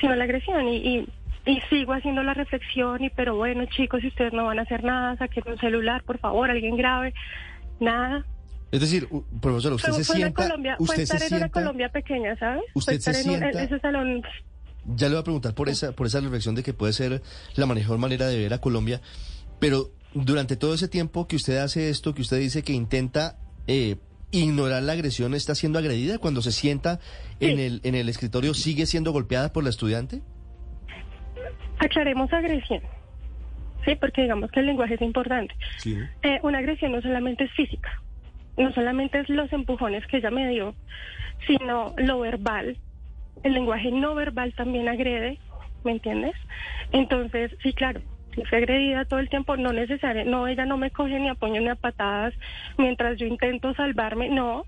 sino 0.00 0.14
la 0.14 0.24
agresión 0.24 0.68
y, 0.68 0.76
y, 0.76 1.08
y 1.46 1.60
sigo 1.70 1.94
haciendo 1.94 2.22
la 2.22 2.34
reflexión 2.34 3.02
y 3.02 3.10
pero 3.10 3.36
bueno 3.36 3.64
chicos, 3.66 4.02
si 4.02 4.08
ustedes 4.08 4.32
no 4.32 4.44
van 4.44 4.58
a 4.58 4.62
hacer 4.62 4.84
nada, 4.84 5.16
saquen 5.16 5.44
un 5.46 5.58
celular, 5.58 6.02
por 6.02 6.18
favor, 6.18 6.50
alguien 6.50 6.76
grave, 6.76 7.14
nada. 7.80 8.24
Es 8.74 8.80
decir, 8.80 9.08
profesora, 9.40 9.76
usted 9.76 9.92
se 9.92 10.04
fue 10.04 10.16
una 10.16 10.24
sienta, 10.26 10.42
Colombia, 10.42 10.74
fue 10.78 10.84
usted 10.84 11.02
estar 11.04 11.18
se 11.20 11.26
en 11.26 11.32
una 11.32 11.38
sienta, 11.38 11.60
Colombia 11.60 11.88
pequeña, 11.90 12.36
¿sabes? 12.36 12.62
usted 12.74 13.00
fue 13.00 13.14
se 13.14 13.20
en, 13.22 13.28
un- 13.28 13.34
en 13.36 13.40
sienta- 13.40 13.62
ese 13.62 13.78
salón 13.80 14.22
ya 14.96 15.08
le 15.08 15.14
voy 15.14 15.20
a 15.20 15.24
preguntar 15.24 15.54
por 15.54 15.68
esa, 15.68 15.92
por 15.92 16.06
esa 16.06 16.20
reflexión 16.20 16.54
de 16.54 16.62
que 16.62 16.74
puede 16.74 16.92
ser 16.92 17.22
la 17.54 17.66
mejor 17.66 17.98
manera 17.98 18.26
de 18.26 18.36
ver 18.38 18.52
a 18.52 18.58
Colombia, 18.60 19.00
pero 19.60 19.90
durante 20.12 20.56
todo 20.56 20.74
ese 20.74 20.88
tiempo 20.88 21.26
que 21.26 21.36
usted 21.36 21.56
hace 21.58 21.88
esto, 21.88 22.14
que 22.14 22.20
usted 22.22 22.38
dice 22.38 22.62
que 22.62 22.72
intenta 22.72 23.38
eh, 23.66 23.96
ignorar 24.30 24.82
la 24.82 24.92
agresión, 24.92 25.34
¿está 25.34 25.54
siendo 25.54 25.78
agredida 25.78 26.18
cuando 26.18 26.42
se 26.42 26.52
sienta 26.52 26.98
en 27.40 27.58
el, 27.60 27.80
en 27.84 27.94
el 27.94 28.08
escritorio? 28.08 28.52
¿Sigue 28.54 28.84
siendo 28.86 29.12
golpeada 29.12 29.52
por 29.52 29.62
la 29.64 29.70
estudiante? 29.70 30.20
Aclaremos 31.78 32.32
agresión. 32.32 32.80
Sí, 33.84 33.94
porque 34.00 34.22
digamos 34.22 34.50
que 34.50 34.60
el 34.60 34.66
lenguaje 34.66 34.94
es 34.94 35.02
importante. 35.02 35.54
Sí. 35.78 35.96
Eh, 36.22 36.38
una 36.42 36.58
agresión 36.58 36.92
no 36.92 37.00
solamente 37.02 37.44
es 37.44 37.52
física, 37.52 37.90
no 38.56 38.72
solamente 38.72 39.20
es 39.20 39.28
los 39.28 39.52
empujones 39.52 40.06
que 40.06 40.18
ella 40.18 40.30
me 40.30 40.48
dio, 40.48 40.74
sino 41.46 41.94
lo 41.96 42.20
verbal. 42.20 42.76
El 43.42 43.54
lenguaje 43.54 43.90
no 43.90 44.14
verbal 44.14 44.54
también 44.54 44.88
agrede, 44.88 45.38
¿me 45.82 45.92
entiendes? 45.92 46.34
Entonces, 46.92 47.50
sí, 47.62 47.72
claro, 47.72 48.00
fui 48.34 48.58
agredida 48.58 49.04
todo 49.04 49.20
el 49.20 49.28
tiempo, 49.28 49.56
no 49.56 49.72
necesaria, 49.72 50.24
no, 50.24 50.46
ella 50.46 50.64
no 50.64 50.76
me 50.76 50.90
coge 50.90 51.18
ni 51.18 51.28
a 51.28 51.34
puños 51.34 51.62
ni 51.62 51.68
a 51.68 51.74
patadas 51.74 52.34
mientras 52.78 53.18
yo 53.18 53.26
intento 53.26 53.74
salvarme, 53.74 54.28
no. 54.28 54.66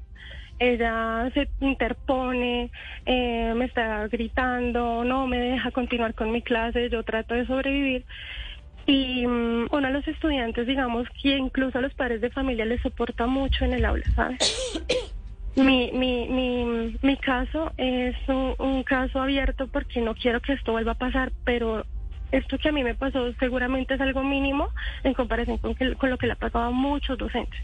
Ella 0.59 1.31
se 1.35 1.49
interpone, 1.61 2.71
eh, 3.05 3.52
me 3.55 3.66
está 3.66 4.09
gritando, 4.09 5.05
no 5.05 5.26
me 5.26 5.38
deja 5.38 5.71
continuar 5.71 6.14
con 6.14 6.33
mi 6.33 6.40
clase, 6.40 6.88
yo 6.88 7.02
trato 7.02 7.35
de 7.35 7.47
sobrevivir. 7.47 8.07
Y 8.87 9.26
mm, 9.26 9.66
uno 9.73 9.87
de 9.88 9.93
los 9.93 10.07
estudiantes, 10.07 10.66
digamos, 10.66 11.09
que 11.21 11.37
incluso 11.37 11.78
a 11.78 11.81
los 11.81 11.93
padres 11.95 12.21
de 12.21 12.31
familia 12.31 12.64
les 12.64 12.81
soporta 12.83 13.26
mucho 13.26 13.64
en 13.64 13.73
el 13.75 13.85
aula, 13.85 14.05
¿sabes? 14.14 14.38
Mi, 15.57 15.90
mi, 15.93 16.28
mi, 16.28 16.99
mi 17.00 17.16
caso 17.16 17.73
es 17.78 18.14
un, 18.28 18.55
un 18.59 18.83
caso 18.83 19.23
abierto 19.23 19.66
porque 19.69 20.02
no 20.02 20.14
quiero 20.14 20.43
que 20.43 20.52
esto 20.52 20.73
vuelva 20.73 20.93
a 20.93 20.97
pasar, 20.97 21.33
pero 21.47 21.87
esto 22.31 22.59
que 22.59 22.69
a 22.69 22.73
mí 22.73 22.85
me 22.85 22.95
pasó 22.95 23.33
seguramente 23.40 23.95
es 23.95 24.00
algo 24.02 24.23
mínimo 24.23 24.69
en 25.02 25.14
comparación 25.14 25.57
con, 25.57 25.75
que- 25.75 25.95
con 25.95 26.11
lo 26.11 26.19
que 26.19 26.26
le 26.26 26.35
ha 26.35 26.37
pasado 26.37 26.64
a 26.66 26.71
muchos 26.71 27.16
docentes. 27.16 27.59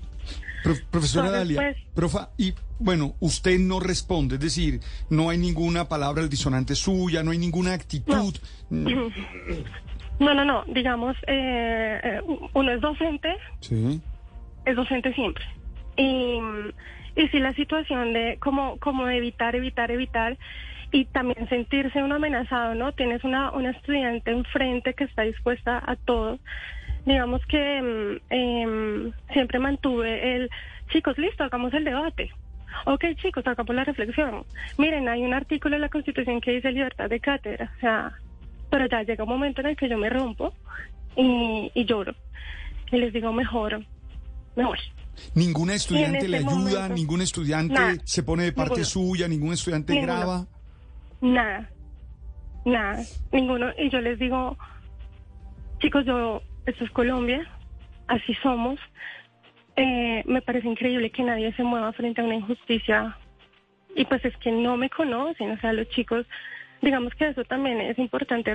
Prof- 0.62 0.80
profesora 0.90 1.26
Entonces, 1.26 1.56
Dalia, 1.56 1.74
pues- 1.74 1.94
profa, 1.94 2.30
y 2.38 2.54
bueno, 2.78 3.14
usted 3.20 3.58
no 3.58 3.78
responde, 3.78 4.36
es 4.36 4.40
decir, 4.40 4.80
no 5.10 5.28
hay 5.28 5.36
ninguna 5.36 5.86
palabra 5.86 6.26
disonante 6.28 6.74
suya, 6.74 7.22
no 7.22 7.32
hay 7.32 7.38
ninguna 7.38 7.74
actitud. 7.74 8.34
Mm, 8.70 8.86
No, 10.18 10.34
no, 10.34 10.44
no, 10.44 10.64
digamos, 10.66 11.16
eh, 11.26 12.00
eh, 12.02 12.20
uno 12.52 12.70
es 12.70 12.80
docente, 12.80 13.36
Sí. 13.60 14.00
es 14.64 14.76
docente 14.76 15.12
siempre. 15.14 15.44
Y, 15.96 16.38
y 17.16 17.28
si 17.28 17.38
la 17.40 17.52
situación 17.54 18.12
de 18.12 18.36
como, 18.38 18.78
como 18.78 19.08
evitar, 19.08 19.56
evitar, 19.56 19.90
evitar 19.90 20.36
y 20.92 21.06
también 21.06 21.48
sentirse 21.48 22.02
uno 22.02 22.16
amenazado, 22.16 22.74
¿no? 22.74 22.92
Tienes 22.92 23.24
una, 23.24 23.50
una 23.52 23.70
estudiante 23.70 24.30
enfrente 24.30 24.94
que 24.94 25.04
está 25.04 25.22
dispuesta 25.22 25.82
a 25.84 25.96
todo. 25.96 26.38
Digamos 27.06 27.44
que 27.46 27.82
mm, 27.82 28.32
em, 28.32 29.12
siempre 29.32 29.58
mantuve 29.58 30.36
el, 30.36 30.50
chicos, 30.90 31.18
listo, 31.18 31.44
hagamos 31.44 31.72
el 31.74 31.84
debate. 31.84 32.30
Ok, 32.86 33.04
chicos, 33.16 33.46
hagamos 33.46 33.74
la 33.74 33.84
reflexión. 33.84 34.44
Miren, 34.78 35.08
hay 35.08 35.22
un 35.22 35.34
artículo 35.34 35.76
en 35.76 35.82
la 35.82 35.88
Constitución 35.88 36.40
que 36.40 36.52
dice 36.52 36.70
libertad 36.72 37.08
de 37.08 37.20
cátedra. 37.20 37.72
O 37.76 37.80
sea, 37.80 38.12
pero 38.72 38.86
ya 38.88 39.02
llega 39.02 39.24
un 39.24 39.28
momento 39.30 39.60
en 39.60 39.66
el 39.68 39.76
que 39.76 39.86
yo 39.86 39.98
me 39.98 40.08
rompo 40.08 40.54
y, 41.14 41.70
y 41.74 41.84
lloro. 41.84 42.14
Y 42.90 42.96
les 42.96 43.12
digo, 43.12 43.30
mejor, 43.32 43.84
mejor. 44.56 44.78
Ninguna 45.34 45.74
estudiante 45.74 46.18
este 46.18 46.28
le 46.30 46.38
ayuda, 46.38 46.54
momento- 46.54 46.94
ningún 46.94 47.20
estudiante 47.20 47.74
Nada. 47.74 47.94
se 48.04 48.22
pone 48.22 48.44
de 48.44 48.52
parte 48.52 48.80
Ninguno. 48.80 48.86
suya, 48.86 49.28
ningún 49.28 49.52
estudiante 49.52 49.92
Ninguno. 49.92 50.12
graba. 50.16 50.46
Nada, 51.20 51.70
nada, 52.64 52.98
ninguno. 53.30 53.66
Y 53.78 53.90
yo 53.90 54.00
les 54.00 54.18
digo, 54.18 54.56
chicos, 55.80 56.04
yo, 56.06 56.40
esto 56.64 56.84
es 56.84 56.90
Colombia, 56.92 57.46
así 58.08 58.34
somos. 58.42 58.80
Eh, 59.76 60.22
me 60.26 60.40
parece 60.42 60.66
increíble 60.68 61.10
que 61.10 61.22
nadie 61.22 61.52
se 61.54 61.62
mueva 61.62 61.92
frente 61.92 62.22
a 62.22 62.24
una 62.24 62.36
injusticia. 62.36 63.16
Y 63.94 64.06
pues 64.06 64.24
es 64.24 64.34
que 64.38 64.50
no 64.50 64.78
me 64.78 64.88
conocen, 64.88 65.50
o 65.50 65.60
sea, 65.60 65.74
los 65.74 65.86
chicos, 65.90 66.26
digamos 66.80 67.12
que 67.14 67.28
eso 67.28 67.44
también 67.44 67.80
es 67.82 67.98
importante. 67.98 68.54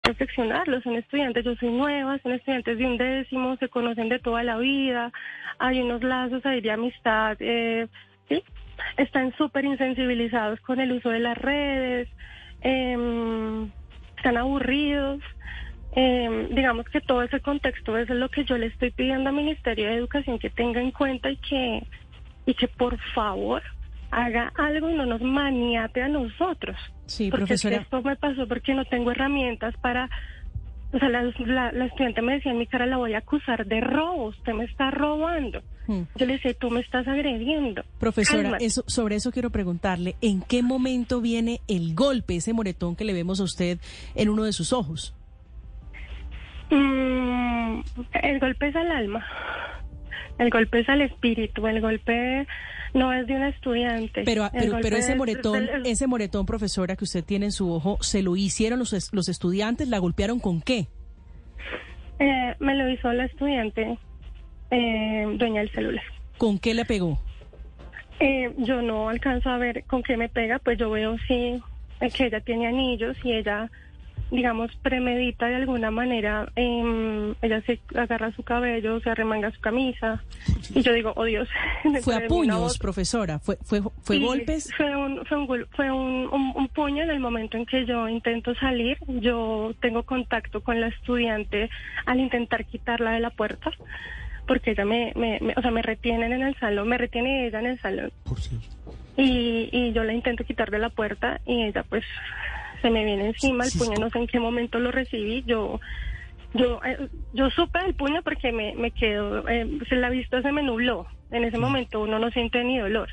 Reflexionarlo. 0.11 0.81
Son 0.81 0.95
estudiantes, 0.95 1.43
yo 1.43 1.55
soy 1.55 1.69
nueva, 1.69 2.19
son 2.19 2.33
estudiantes 2.33 2.77
de 2.77 2.85
un 2.85 2.97
décimo, 2.97 3.57
se 3.57 3.69
conocen 3.69 4.09
de 4.09 4.19
toda 4.19 4.43
la 4.43 4.57
vida, 4.57 5.11
hay 5.59 5.81
unos 5.81 6.03
lazos 6.03 6.45
ahí 6.45 6.61
de 6.61 6.71
amistad, 6.71 7.37
eh. 7.39 7.87
Están 8.97 9.33
súper 9.37 9.63
insensibilizados 9.65 10.59
con 10.61 10.79
el 10.79 10.91
uso 10.91 11.09
de 11.09 11.19
las 11.19 11.37
redes, 11.37 12.07
em, 12.61 13.69
están 14.17 14.37
aburridos. 14.37 15.21
em, 15.93 16.47
digamos 16.55 16.85
que 16.87 17.01
todo 17.01 17.21
ese 17.21 17.41
contexto 17.41 17.97
es 17.97 18.07
lo 18.09 18.29
que 18.29 18.45
yo 18.45 18.57
le 18.57 18.67
estoy 18.67 18.91
pidiendo 18.91 19.27
al 19.29 19.35
Ministerio 19.35 19.87
de 19.87 19.95
Educación 19.95 20.39
que 20.39 20.49
tenga 20.49 20.79
en 20.79 20.91
cuenta 20.91 21.29
y 21.29 21.35
que, 21.35 21.83
y 22.45 22.53
que 22.53 22.69
por 22.69 22.97
favor 23.13 23.61
haga 24.11 24.51
algo 24.57 24.89
y 24.89 24.93
no 24.95 25.05
nos 25.05 25.21
maniate 25.21 26.01
a 26.01 26.07
nosotros. 26.07 26.77
Sí, 27.05 27.29
porque 27.29 27.53
es 27.53 27.61
que 27.61 27.69
profesora. 27.69 27.83
esto 27.83 28.01
me 28.01 28.15
pasó 28.15 28.47
porque 28.47 28.73
no 28.73 28.85
tengo 28.85 29.11
herramientas 29.11 29.75
para... 29.81 30.09
O 30.93 30.99
sea, 30.99 31.07
la, 31.07 31.23
la, 31.45 31.71
la 31.71 31.85
estudiante 31.85 32.21
me 32.21 32.33
decía 32.33 32.51
en 32.51 32.57
mi 32.57 32.67
cara, 32.67 32.85
la 32.85 32.97
voy 32.97 33.13
a 33.13 33.19
acusar 33.19 33.65
de 33.65 33.79
robo, 33.79 34.25
usted 34.25 34.51
me 34.51 34.65
está 34.65 34.91
robando. 34.91 35.61
Hmm. 35.87 36.01
Yo 36.17 36.25
le 36.25 36.33
decía, 36.33 36.53
tú 36.53 36.69
me 36.69 36.81
estás 36.81 37.07
agrediendo. 37.07 37.83
Profesora, 37.97 38.43
Cálmate. 38.43 38.65
eso, 38.65 38.83
sobre 38.87 39.15
eso 39.15 39.31
quiero 39.31 39.51
preguntarle, 39.51 40.17
¿en 40.21 40.41
qué 40.41 40.61
momento 40.61 41.21
viene 41.21 41.61
el 41.69 41.95
golpe, 41.95 42.35
ese 42.35 42.51
moretón 42.51 42.97
que 42.97 43.05
le 43.05 43.13
vemos 43.13 43.39
a 43.39 43.43
usted 43.43 43.79
en 44.15 44.27
uno 44.27 44.43
de 44.43 44.51
sus 44.51 44.73
ojos? 44.73 45.15
Mm, 46.69 47.81
el 48.23 48.39
golpe 48.39 48.67
es 48.67 48.75
al 48.75 48.91
alma, 48.91 49.25
el 50.39 50.49
golpe 50.49 50.79
es 50.79 50.89
al 50.89 51.01
espíritu, 51.01 51.67
el 51.67 51.81
golpe 51.81 52.47
no 52.93 53.13
es 53.13 53.25
de 53.27 53.35
un 53.35 53.43
estudiante. 53.43 54.23
Pero, 54.25 54.49
pero, 54.51 54.77
pero 54.81 54.97
ese 54.97 55.11
es- 55.13 55.17
moretón, 55.17 55.65
del- 55.65 55.85
ese 55.85 56.07
moretón, 56.07 56.45
profesora, 56.45 56.95
que 56.95 57.03
usted 57.05 57.23
tiene 57.23 57.45
en 57.47 57.51
su 57.51 57.71
ojo, 57.71 57.97
¿se 58.01 58.21
lo 58.21 58.35
hicieron 58.35 58.79
los, 58.79 59.13
los 59.13 59.29
estudiantes? 59.29 59.87
¿La 59.87 59.99
golpearon 59.99 60.39
con 60.39 60.61
qué? 60.61 60.87
eh, 62.19 62.55
me 62.59 62.75
lo 62.75 62.87
hizo 62.89 63.11
la 63.13 63.25
estudiante 63.25 63.97
eh, 64.69 65.25
dueña 65.37 65.61
del 65.61 65.71
celular. 65.71 66.03
¿Con 66.37 66.59
qué 66.59 66.73
le 66.73 66.85
pegó? 66.85 67.19
Eh, 68.19 68.53
yo 68.59 68.81
no 68.81 69.09
alcanzo 69.09 69.49
a 69.49 69.57
ver 69.57 69.83
con 69.85 70.03
qué 70.03 70.17
me 70.17 70.29
pega, 70.29 70.59
pues 70.59 70.77
yo 70.77 70.91
veo 70.91 71.17
sí 71.27 71.59
eh, 72.01 72.11
que 72.15 72.27
ella 72.27 72.39
tiene 72.41 72.67
anillos 72.67 73.17
y 73.23 73.33
ella, 73.33 73.71
digamos, 74.31 74.73
premedita 74.77 75.45
de 75.47 75.55
alguna 75.57 75.91
manera. 75.91 76.47
em, 76.55 77.35
ella 77.41 77.61
se 77.61 77.79
agarra 77.95 78.31
su 78.31 78.43
cabello, 78.43 78.99
se 79.01 79.09
arremanga 79.09 79.51
su 79.51 79.59
camisa 79.61 80.23
y 80.73 80.81
yo 80.81 80.93
digo, 80.93 81.13
oh 81.15 81.25
Dios. 81.25 81.47
Fue 82.01 82.15
a 82.15 82.27
puños, 82.27 82.77
profesora. 82.79 83.39
¿Fue, 83.39 83.57
fue, 83.63 83.81
fue 84.01 84.15
Sí, 84.17 84.23
golpes? 84.23 84.71
Fue 84.75 84.95
un, 84.95 85.25
fue 85.25 85.37
un, 85.37 85.47
gol- 85.47 85.67
fue 85.75 85.91
un, 85.91 86.29
un- 86.31 86.53
un 86.55 86.67
puño 86.69 87.03
en 87.03 87.09
el 87.11 87.19
momento 87.19 87.57
en 87.57 87.65
que 87.65 87.85
yo 87.85 88.07
intento 88.07 88.55
salir. 88.55 88.97
Yo 89.07 89.73
tengo 89.81 90.03
contacto 90.03 90.61
con 90.61 90.79
la 90.81 90.87
estudiante 90.87 91.69
al 92.05 92.19
intentar 92.19 92.65
quitarla 92.65 93.11
de 93.11 93.19
la 93.19 93.29
puerta, 93.31 93.69
porque 94.47 94.71
ella 94.71 94.85
me, 94.85 95.11
me, 95.15 95.39
me- 95.41 95.53
o 95.57 95.61
sea, 95.61 95.71
me 95.71 95.81
retienen 95.81 96.31
en 96.33 96.43
el 96.43 96.55
salón, 96.57 96.87
me 96.87 96.97
retiene 96.97 97.47
ella 97.47 97.59
en 97.59 97.65
el 97.67 97.79
salón. 97.81 98.11
Por 98.23 98.39
cierto. 98.39 98.67
Y 99.17 99.23
y, 99.23 99.69
y 99.73 99.91
yo 99.93 100.03
la 100.05 100.13
intento 100.13 100.45
quitar 100.45 100.71
de 100.71 100.79
la 100.79 100.89
puerta 100.89 101.41
y 101.45 101.63
ella 101.63 101.83
pues 101.89 102.03
se 102.81 102.89
me 102.89 103.05
viene 103.05 103.27
encima 103.27 103.65
el 103.65 103.71
puño, 103.77 103.99
no 103.99 104.09
sé 104.09 104.19
en 104.19 104.27
qué 104.27 104.39
momento 104.39 104.79
lo 104.79 104.91
recibí, 104.91 105.43
yo 105.45 105.79
yo 106.53 106.81
eh, 106.83 107.07
yo 107.33 107.49
supe 107.49 107.79
del 107.79 107.95
puño 107.95 108.21
porque 108.23 108.51
me, 108.51 108.75
me 108.75 108.91
quedó, 108.91 109.47
eh, 109.47 109.67
la 109.91 110.09
vista 110.09 110.41
se 110.41 110.51
me 110.51 110.63
nubló, 110.63 111.07
en 111.31 111.43
ese 111.43 111.57
momento 111.57 112.01
uno 112.01 112.19
no 112.19 112.29
siente 112.31 112.63
ni 112.63 112.79
dolor. 112.79 113.09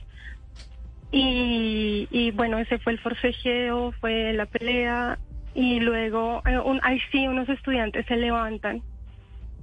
Y, 1.11 2.07
y 2.11 2.33
bueno, 2.33 2.59
ese 2.59 2.79
fue 2.79 2.93
el 2.93 2.99
forcejeo, 2.99 3.93
fue 3.93 4.33
la 4.35 4.45
pelea 4.45 5.19
y 5.55 5.81
luego 5.81 6.43
eh, 6.47 6.59
un, 6.59 6.81
ahí 6.83 7.01
sí 7.11 7.27
unos 7.27 7.49
estudiantes 7.49 8.05
se 8.07 8.17
levantan 8.17 8.83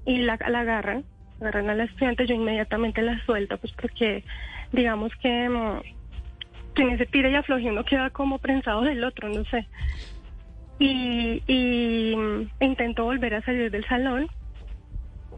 y 0.06 0.18
la, 0.18 0.40
la 0.50 0.62
agarran, 0.62 1.04
agarran 1.40 1.70
a 1.70 1.76
la 1.76 1.84
estudiante, 1.84 2.26
yo 2.26 2.34
inmediatamente 2.34 3.02
la 3.02 3.24
suelto 3.26 3.58
pues 3.58 3.74
porque 3.74 4.24
digamos 4.72 5.12
que... 5.22 5.50
en 6.82 6.90
ese 6.92 7.06
tira 7.06 7.30
y 7.30 7.36
afloje 7.36 7.70
uno 7.70 7.84
queda 7.86 8.10
como 8.10 8.40
prensado 8.40 8.82
del 8.82 9.04
otro, 9.04 9.30
no 9.30 9.44
sé. 9.46 9.68
Y, 10.80 11.42
y 11.48 12.16
mm, 12.16 12.64
intento 12.64 13.06
volver 13.06 13.36
a 13.36 13.42
salir 13.44 13.72
del 13.72 13.86
salón 13.86 14.28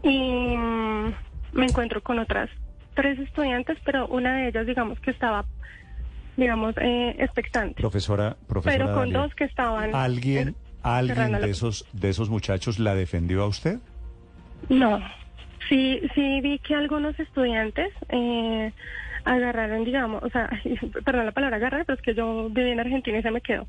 y 0.02 0.56
mm, 0.56 1.14
me 1.52 1.66
encuentro 1.66 2.02
con 2.02 2.18
otras 2.18 2.50
tres 2.94 3.18
estudiantes, 3.18 3.78
pero 3.84 4.08
una 4.08 4.36
de 4.36 4.48
ellas, 4.48 4.66
digamos 4.66 4.98
que 5.00 5.12
estaba, 5.12 5.44
digamos, 6.36 6.74
eh, 6.78 7.14
expectante. 7.18 7.74
Profesora, 7.74 8.36
profesora 8.46 8.84
Pero 8.86 8.94
con 8.94 9.04
Dalia, 9.04 9.18
dos 9.18 9.34
que 9.34 9.44
estaban... 9.44 9.94
¿Alguien, 9.94 10.48
eh, 10.48 10.54
alguien 10.82 11.32
de 11.32 11.50
esos, 11.50 11.86
de 11.92 12.08
esos 12.08 12.28
muchachos 12.28 12.78
la 12.78 12.94
defendió 12.94 13.42
a 13.42 13.46
usted? 13.46 13.78
No, 14.68 15.00
sí, 15.68 16.00
sí 16.14 16.40
vi 16.40 16.58
que 16.58 16.74
algunos 16.74 17.18
estudiantes 17.20 17.92
eh, 18.08 18.72
agarraron, 19.34 19.84
digamos, 19.84 20.22
o 20.22 20.30
sea, 20.30 20.50
perdón 21.04 21.26
la 21.26 21.32
palabra 21.32 21.56
agarrar, 21.56 21.84
pero 21.84 21.96
es 21.96 22.02
que 22.02 22.14
yo 22.14 22.48
viví 22.50 22.70
en 22.70 22.80
Argentina 22.80 23.18
y 23.18 23.22
se 23.22 23.30
me 23.30 23.40
quedó. 23.40 23.66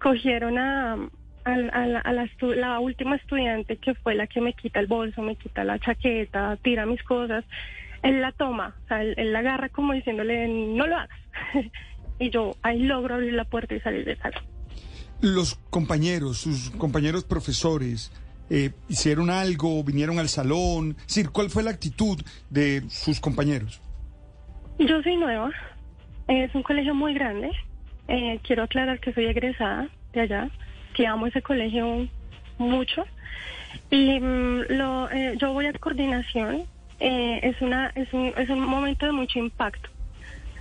Cogieron 0.00 0.58
a, 0.58 0.96
a, 1.44 2.12
la, 2.12 2.80
última 2.80 3.16
estudiante 3.16 3.76
que 3.76 3.94
fue 3.94 4.14
la 4.14 4.26
que 4.26 4.40
me 4.40 4.54
quita 4.54 4.80
el 4.80 4.86
bolso, 4.86 5.22
me 5.22 5.36
quita 5.36 5.64
la 5.64 5.78
chaqueta, 5.78 6.56
tira 6.62 6.86
mis 6.86 7.02
cosas. 7.02 7.44
Él 8.02 8.20
la 8.20 8.32
toma, 8.32 8.74
o 8.84 8.88
sea, 8.88 9.02
él, 9.02 9.32
la 9.32 9.40
agarra 9.40 9.68
como 9.68 9.92
diciéndole, 9.92 10.48
no 10.48 10.86
lo 10.86 10.96
hagas. 10.96 11.18
y 12.18 12.30
yo 12.30 12.56
ahí 12.62 12.82
logro 12.82 13.14
abrir 13.14 13.34
la 13.34 13.44
puerta 13.44 13.74
y 13.74 13.80
salir 13.80 14.04
del 14.04 14.18
salón. 14.18 14.42
Los 15.20 15.54
compañeros, 15.70 16.38
sus 16.38 16.70
compañeros 16.70 17.24
profesores, 17.24 18.10
eh, 18.50 18.72
hicieron 18.88 19.30
algo, 19.30 19.84
vinieron 19.84 20.18
al 20.18 20.28
salón. 20.28 20.96
Decir, 21.06 21.30
¿cuál 21.30 21.48
fue 21.48 21.62
la 21.62 21.70
actitud 21.70 22.20
de 22.50 22.82
sus 22.88 23.20
compañeros? 23.20 23.80
Yo 24.86 25.00
soy 25.02 25.16
nueva, 25.16 25.50
es 26.26 26.52
un 26.54 26.62
colegio 26.62 26.94
muy 26.94 27.14
grande. 27.14 27.52
Eh, 28.08 28.40
quiero 28.42 28.64
aclarar 28.64 28.98
que 28.98 29.12
soy 29.12 29.26
egresada 29.26 29.88
de 30.12 30.20
allá, 30.22 30.48
que 30.94 31.06
amo 31.06 31.28
ese 31.28 31.40
colegio 31.40 32.08
mucho. 32.58 33.04
Y 33.90 34.18
mm, 34.18 34.62
lo, 34.70 35.08
eh, 35.10 35.36
yo 35.38 35.52
voy 35.52 35.66
a 35.66 35.72
coordinación. 35.74 36.64
eh, 36.98 37.40
es, 37.42 37.60
una, 37.60 37.92
es, 37.94 38.12
un, 38.12 38.32
es 38.36 38.48
un 38.50 38.60
momento 38.60 39.06
de 39.06 39.12
mucho 39.12 39.38
impacto. 39.38 39.88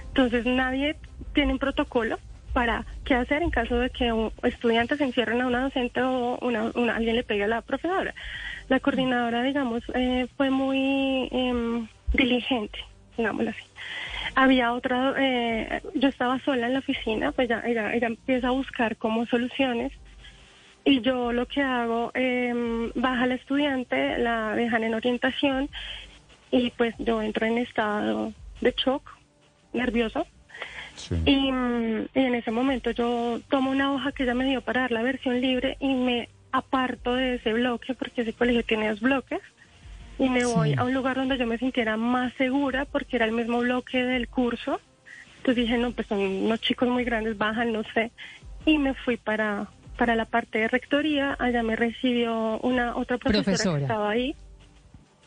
Entonces 0.09 0.45
nadie 0.45 0.95
tiene 1.33 1.53
un 1.53 1.59
protocolo 1.59 2.19
para 2.53 2.85
qué 3.05 3.15
hacer 3.15 3.41
en 3.41 3.49
caso 3.49 3.79
de 3.79 3.89
que 3.89 4.11
un 4.11 4.31
estudiante 4.43 4.97
se 4.97 5.05
encierren 5.05 5.41
a 5.41 5.47
una 5.47 5.61
docente 5.61 6.01
o 6.01 6.37
una, 6.41 6.71
alguien 6.93 7.15
le 7.15 7.23
pegue 7.23 7.45
a 7.45 7.47
la 7.47 7.61
profesora. 7.61 8.13
La 8.69 8.79
coordinadora, 8.79 9.41
digamos, 9.41 9.83
eh, 9.95 10.27
fue 10.37 10.49
muy 10.49 11.27
em, 11.31 11.87
diligente, 12.13 12.79
digámoslo 13.17 13.49
así. 13.49 13.63
Había 14.35 14.73
otra, 14.73 15.13
eh, 15.17 15.81
yo 15.93 16.09
estaba 16.09 16.39
sola 16.39 16.67
en 16.67 16.73
la 16.73 16.79
oficina, 16.79 17.31
pues 17.31 17.49
ya 17.49 17.61
ella, 17.65 17.93
ella 17.93 18.07
empieza 18.07 18.47
a 18.47 18.51
buscar 18.51 18.95
como 18.97 19.25
soluciones 19.25 19.91
y 20.83 21.01
yo 21.01 21.31
lo 21.31 21.45
que 21.47 21.61
hago, 21.61 22.11
em, 22.13 22.91
baja 22.95 23.27
la 23.27 23.35
estudiante, 23.35 24.17
la 24.17 24.55
dejan 24.55 24.83
en 24.83 24.93
orientación 24.95 25.69
y 26.49 26.71
pues 26.71 26.95
yo 26.97 27.21
entro 27.21 27.45
en 27.45 27.57
estado 27.57 28.33
de 28.61 28.73
shock, 28.75 29.03
nervioso. 29.73 30.25
Y, 31.25 31.51
mm, 31.51 32.07
y 32.13 32.19
en 32.19 32.35
ese 32.35 32.51
momento 32.51 32.91
yo 32.91 33.39
tomo 33.49 33.71
una 33.71 33.93
hoja 33.93 34.11
que 34.11 34.23
ella 34.23 34.33
me 34.33 34.45
dio 34.45 34.61
para 34.61 34.81
dar 34.81 34.91
la 34.91 35.03
versión 35.03 35.39
libre 35.41 35.77
y 35.79 35.93
me 35.93 36.29
aparto 36.51 37.15
de 37.15 37.35
ese 37.35 37.53
bloque 37.53 37.93
porque 37.93 38.21
ese 38.21 38.33
colegio 38.33 38.63
tiene 38.63 38.89
dos 38.89 38.99
bloques 38.99 39.41
y 40.23 40.29
me 40.29 40.45
voy 40.45 40.69
Sí. 40.71 40.75
a 40.77 40.83
un 40.83 40.93
lugar 40.93 41.15
donde 41.17 41.37
yo 41.37 41.45
me 41.47 41.57
sintiera 41.57 41.97
más 41.97 42.31
segura 42.33 42.85
porque 42.85 43.15
era 43.17 43.25
el 43.25 43.31
mismo 43.31 43.59
bloque 43.59 44.03
del 44.03 44.27
curso. 44.29 44.79
Entonces 45.37 45.63
dije, 45.65 45.77
no, 45.77 45.91
pues 45.91 46.07
son 46.07 46.19
unos 46.19 46.61
chicos 46.61 46.87
muy 46.87 47.03
grandes, 47.03 47.37
bajan, 47.37 47.73
no 47.73 47.81
sé. 47.93 48.11
Y 48.65 48.77
me 48.77 48.93
fui 48.93 49.17
para, 49.17 49.67
para 49.97 50.15
la 50.15 50.25
parte 50.25 50.59
de 50.59 50.67
rectoría. 50.67 51.35
Allá 51.39 51.63
me 51.63 51.75
recibió 51.75 52.59
una 52.59 52.95
otra 52.95 53.17
profesora, 53.17 53.43
Profesora. 53.43 53.77
que 53.79 53.83
estaba 53.85 54.09
ahí. 54.11 54.35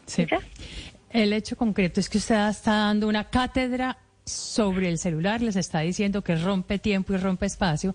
Sí. 0.07 0.27
El 1.11 1.33
hecho 1.33 1.57
concreto 1.57 1.99
es 2.01 2.09
que 2.09 2.19
usted 2.19 2.49
está 2.49 2.73
dando 2.73 3.09
una 3.09 3.25
cátedra 3.25 3.97
sobre 4.25 4.89
el 4.89 4.99
celular, 4.99 5.43
les 5.43 5.57
está 5.57 5.81
diciendo 5.81 6.23
que 6.23 6.37
rompe 6.37 6.79
tiempo 6.79 7.13
y 7.13 7.19
rompe 7.19 7.47
espacio, 7.47 7.95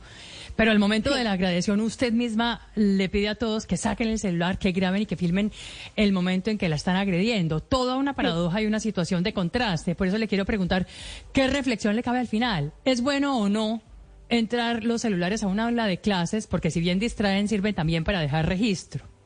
pero 0.55 0.71
al 0.71 0.79
momento 0.79 1.13
de 1.13 1.23
la 1.23 1.37
graduación 1.37 1.81
usted 1.81 2.13
misma 2.13 2.61
le 2.75 3.09
pide 3.09 3.29
a 3.29 3.35
todos 3.35 3.65
que 3.65 3.77
saquen 3.77 4.09
el 4.09 4.19
celular, 4.19 4.59
que 4.59 4.71
graben 4.71 5.01
y 5.01 5.05
que 5.05 5.15
filmen 5.15 5.51
el 5.95 6.11
momento 6.11 6.51
en 6.51 6.57
que 6.57 6.69
la 6.69 6.75
están 6.75 6.95
agrediendo. 6.95 7.61
Toda 7.61 7.95
una 7.95 8.13
paradoja 8.13 8.61
y 8.61 8.67
una 8.67 8.79
situación 8.79 9.23
de 9.23 9.33
contraste. 9.33 9.95
Por 9.95 10.07
eso 10.07 10.17
le 10.17 10.27
quiero 10.27 10.45
preguntar, 10.45 10.87
¿qué 11.33 11.47
reflexión 11.47 11.95
le 11.95 12.03
cabe 12.03 12.19
al 12.19 12.27
final? 12.27 12.73
¿Es 12.85 13.01
bueno 13.01 13.39
o 13.39 13.49
no 13.49 13.81
entrar 14.29 14.83
los 14.83 15.01
celulares 15.01 15.43
a 15.43 15.47
una 15.47 15.65
aula 15.65 15.87
de 15.87 15.99
clases? 15.99 16.45
Porque 16.45 16.71
si 16.71 16.79
bien 16.79 16.99
distraen, 16.99 17.47
sirven 17.47 17.73
también 17.73 18.03
para 18.03 18.21
dejar 18.21 18.47
registro. 18.47 19.18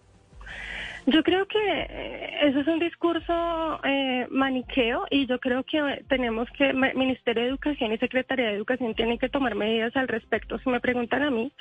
Yo 1.06 1.22
creo 1.24 1.46
que 1.48 1.60
eh, 1.60 2.38
eso 2.44 2.62
es 2.62 2.68
un 2.68 2.80
discurso 2.80 3.80
eh, 3.84 4.26
maniqueo 4.30 5.06
y 5.10 5.26
yo 5.26 5.40
creo 5.40 5.64
que 5.64 6.04
tenemos 6.08 6.50
que, 6.52 6.72
Ministerio 6.74 7.44
de 7.44 7.50
Educación 7.50 7.92
y 7.92 7.98
Secretaría 7.98 8.48
de 8.48 8.56
Educación 8.56 8.96
tienen 8.96 9.18
que 9.18 9.30
tomar 9.30 9.56
medidas 9.56 9.96
al 9.98 10.08
respecto. 10.08 10.58
Si 10.60 10.70
me 10.70 10.80
preguntan 10.80 11.24
a 11.24 11.30
mí, 11.30 11.52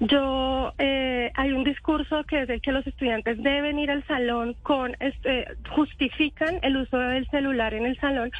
yo 0.00 0.72
eh, 0.78 1.30
hay 1.34 1.52
un 1.52 1.62
discurso 1.62 2.24
que 2.24 2.42
es 2.42 2.48
el 2.48 2.62
que 2.62 2.72
los 2.72 2.86
estudiantes 2.86 3.42
deben 3.42 3.78
ir 3.78 3.90
al 3.90 4.04
salón 4.06 4.56
con, 4.62 4.96
este, 4.98 5.46
justifican 5.70 6.58
el 6.62 6.78
uso 6.78 6.98
del 6.98 7.28
celular 7.28 7.74
en 7.74 7.86
el 7.86 7.98
salón 8.00 8.30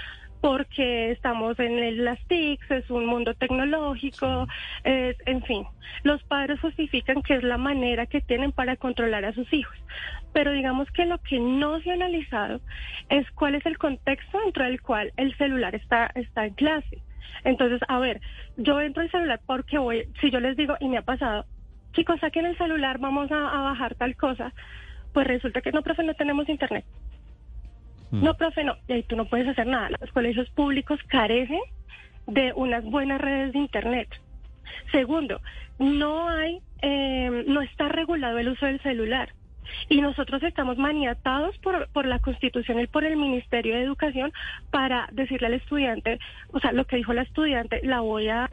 porque 0.44 1.10
estamos 1.10 1.58
en 1.58 1.78
el, 1.78 2.04
las 2.04 2.22
TICs, 2.26 2.70
es 2.70 2.90
un 2.90 3.06
mundo 3.06 3.32
tecnológico, 3.32 4.46
es, 4.82 5.16
en 5.24 5.42
fin, 5.44 5.64
los 6.02 6.22
padres 6.24 6.60
justifican 6.60 7.22
que 7.22 7.36
es 7.36 7.42
la 7.42 7.56
manera 7.56 8.04
que 8.04 8.20
tienen 8.20 8.52
para 8.52 8.76
controlar 8.76 9.24
a 9.24 9.32
sus 9.32 9.50
hijos. 9.54 9.74
Pero 10.34 10.52
digamos 10.52 10.90
que 10.90 11.06
lo 11.06 11.16
que 11.16 11.40
no 11.40 11.80
se 11.80 11.90
ha 11.90 11.94
analizado 11.94 12.60
es 13.08 13.24
cuál 13.30 13.54
es 13.54 13.64
el 13.64 13.78
contexto 13.78 14.38
dentro 14.38 14.64
del 14.64 14.82
cual 14.82 15.14
el 15.16 15.34
celular 15.38 15.74
está, 15.74 16.10
está 16.14 16.44
en 16.44 16.52
clase. 16.52 16.98
Entonces, 17.44 17.80
a 17.88 17.98
ver, 17.98 18.20
yo 18.58 18.82
entro 18.82 19.02
al 19.02 19.10
celular 19.10 19.40
porque 19.46 19.78
voy, 19.78 20.08
si 20.20 20.30
yo 20.30 20.40
les 20.40 20.58
digo, 20.58 20.76
y 20.78 20.88
me 20.88 20.98
ha 20.98 21.02
pasado, 21.02 21.46
chicos, 21.94 22.20
saquen 22.20 22.44
el 22.44 22.58
celular, 22.58 22.98
vamos 22.98 23.32
a, 23.32 23.48
a 23.48 23.62
bajar 23.62 23.94
tal 23.94 24.14
cosa, 24.14 24.52
pues 25.14 25.26
resulta 25.26 25.62
que 25.62 25.72
no, 25.72 25.80
profe, 25.80 26.02
no 26.02 26.12
tenemos 26.12 26.46
internet. 26.50 26.84
No, 28.22 28.34
profe, 28.34 28.64
no. 28.64 28.76
Y 28.88 28.92
ahí 28.92 29.02
tú 29.02 29.16
no 29.16 29.26
puedes 29.26 29.48
hacer 29.48 29.66
nada. 29.66 29.90
Los 30.00 30.10
colegios 30.12 30.48
públicos 30.50 31.00
carecen 31.08 31.60
de 32.26 32.52
unas 32.54 32.84
buenas 32.84 33.20
redes 33.20 33.52
de 33.52 33.58
Internet. 33.58 34.08
Segundo, 34.92 35.40
no 35.78 36.28
hay, 36.28 36.60
eh, 36.82 37.44
no 37.46 37.60
está 37.60 37.88
regulado 37.88 38.38
el 38.38 38.48
uso 38.48 38.66
del 38.66 38.80
celular. 38.82 39.30
Y 39.88 40.00
nosotros 40.00 40.42
estamos 40.42 40.76
maniatados 40.76 41.56
por, 41.58 41.88
por 41.88 42.06
la 42.06 42.18
Constitución 42.18 42.80
y 42.80 42.86
por 42.86 43.04
el 43.04 43.16
Ministerio 43.16 43.74
de 43.74 43.82
Educación 43.82 44.32
para 44.70 45.08
decirle 45.12 45.46
al 45.46 45.54
estudiante, 45.54 46.18
o 46.52 46.60
sea, 46.60 46.72
lo 46.72 46.84
que 46.84 46.96
dijo 46.96 47.12
la 47.12 47.22
estudiante, 47.22 47.80
la 47.82 48.00
voy 48.00 48.28
a, 48.28 48.48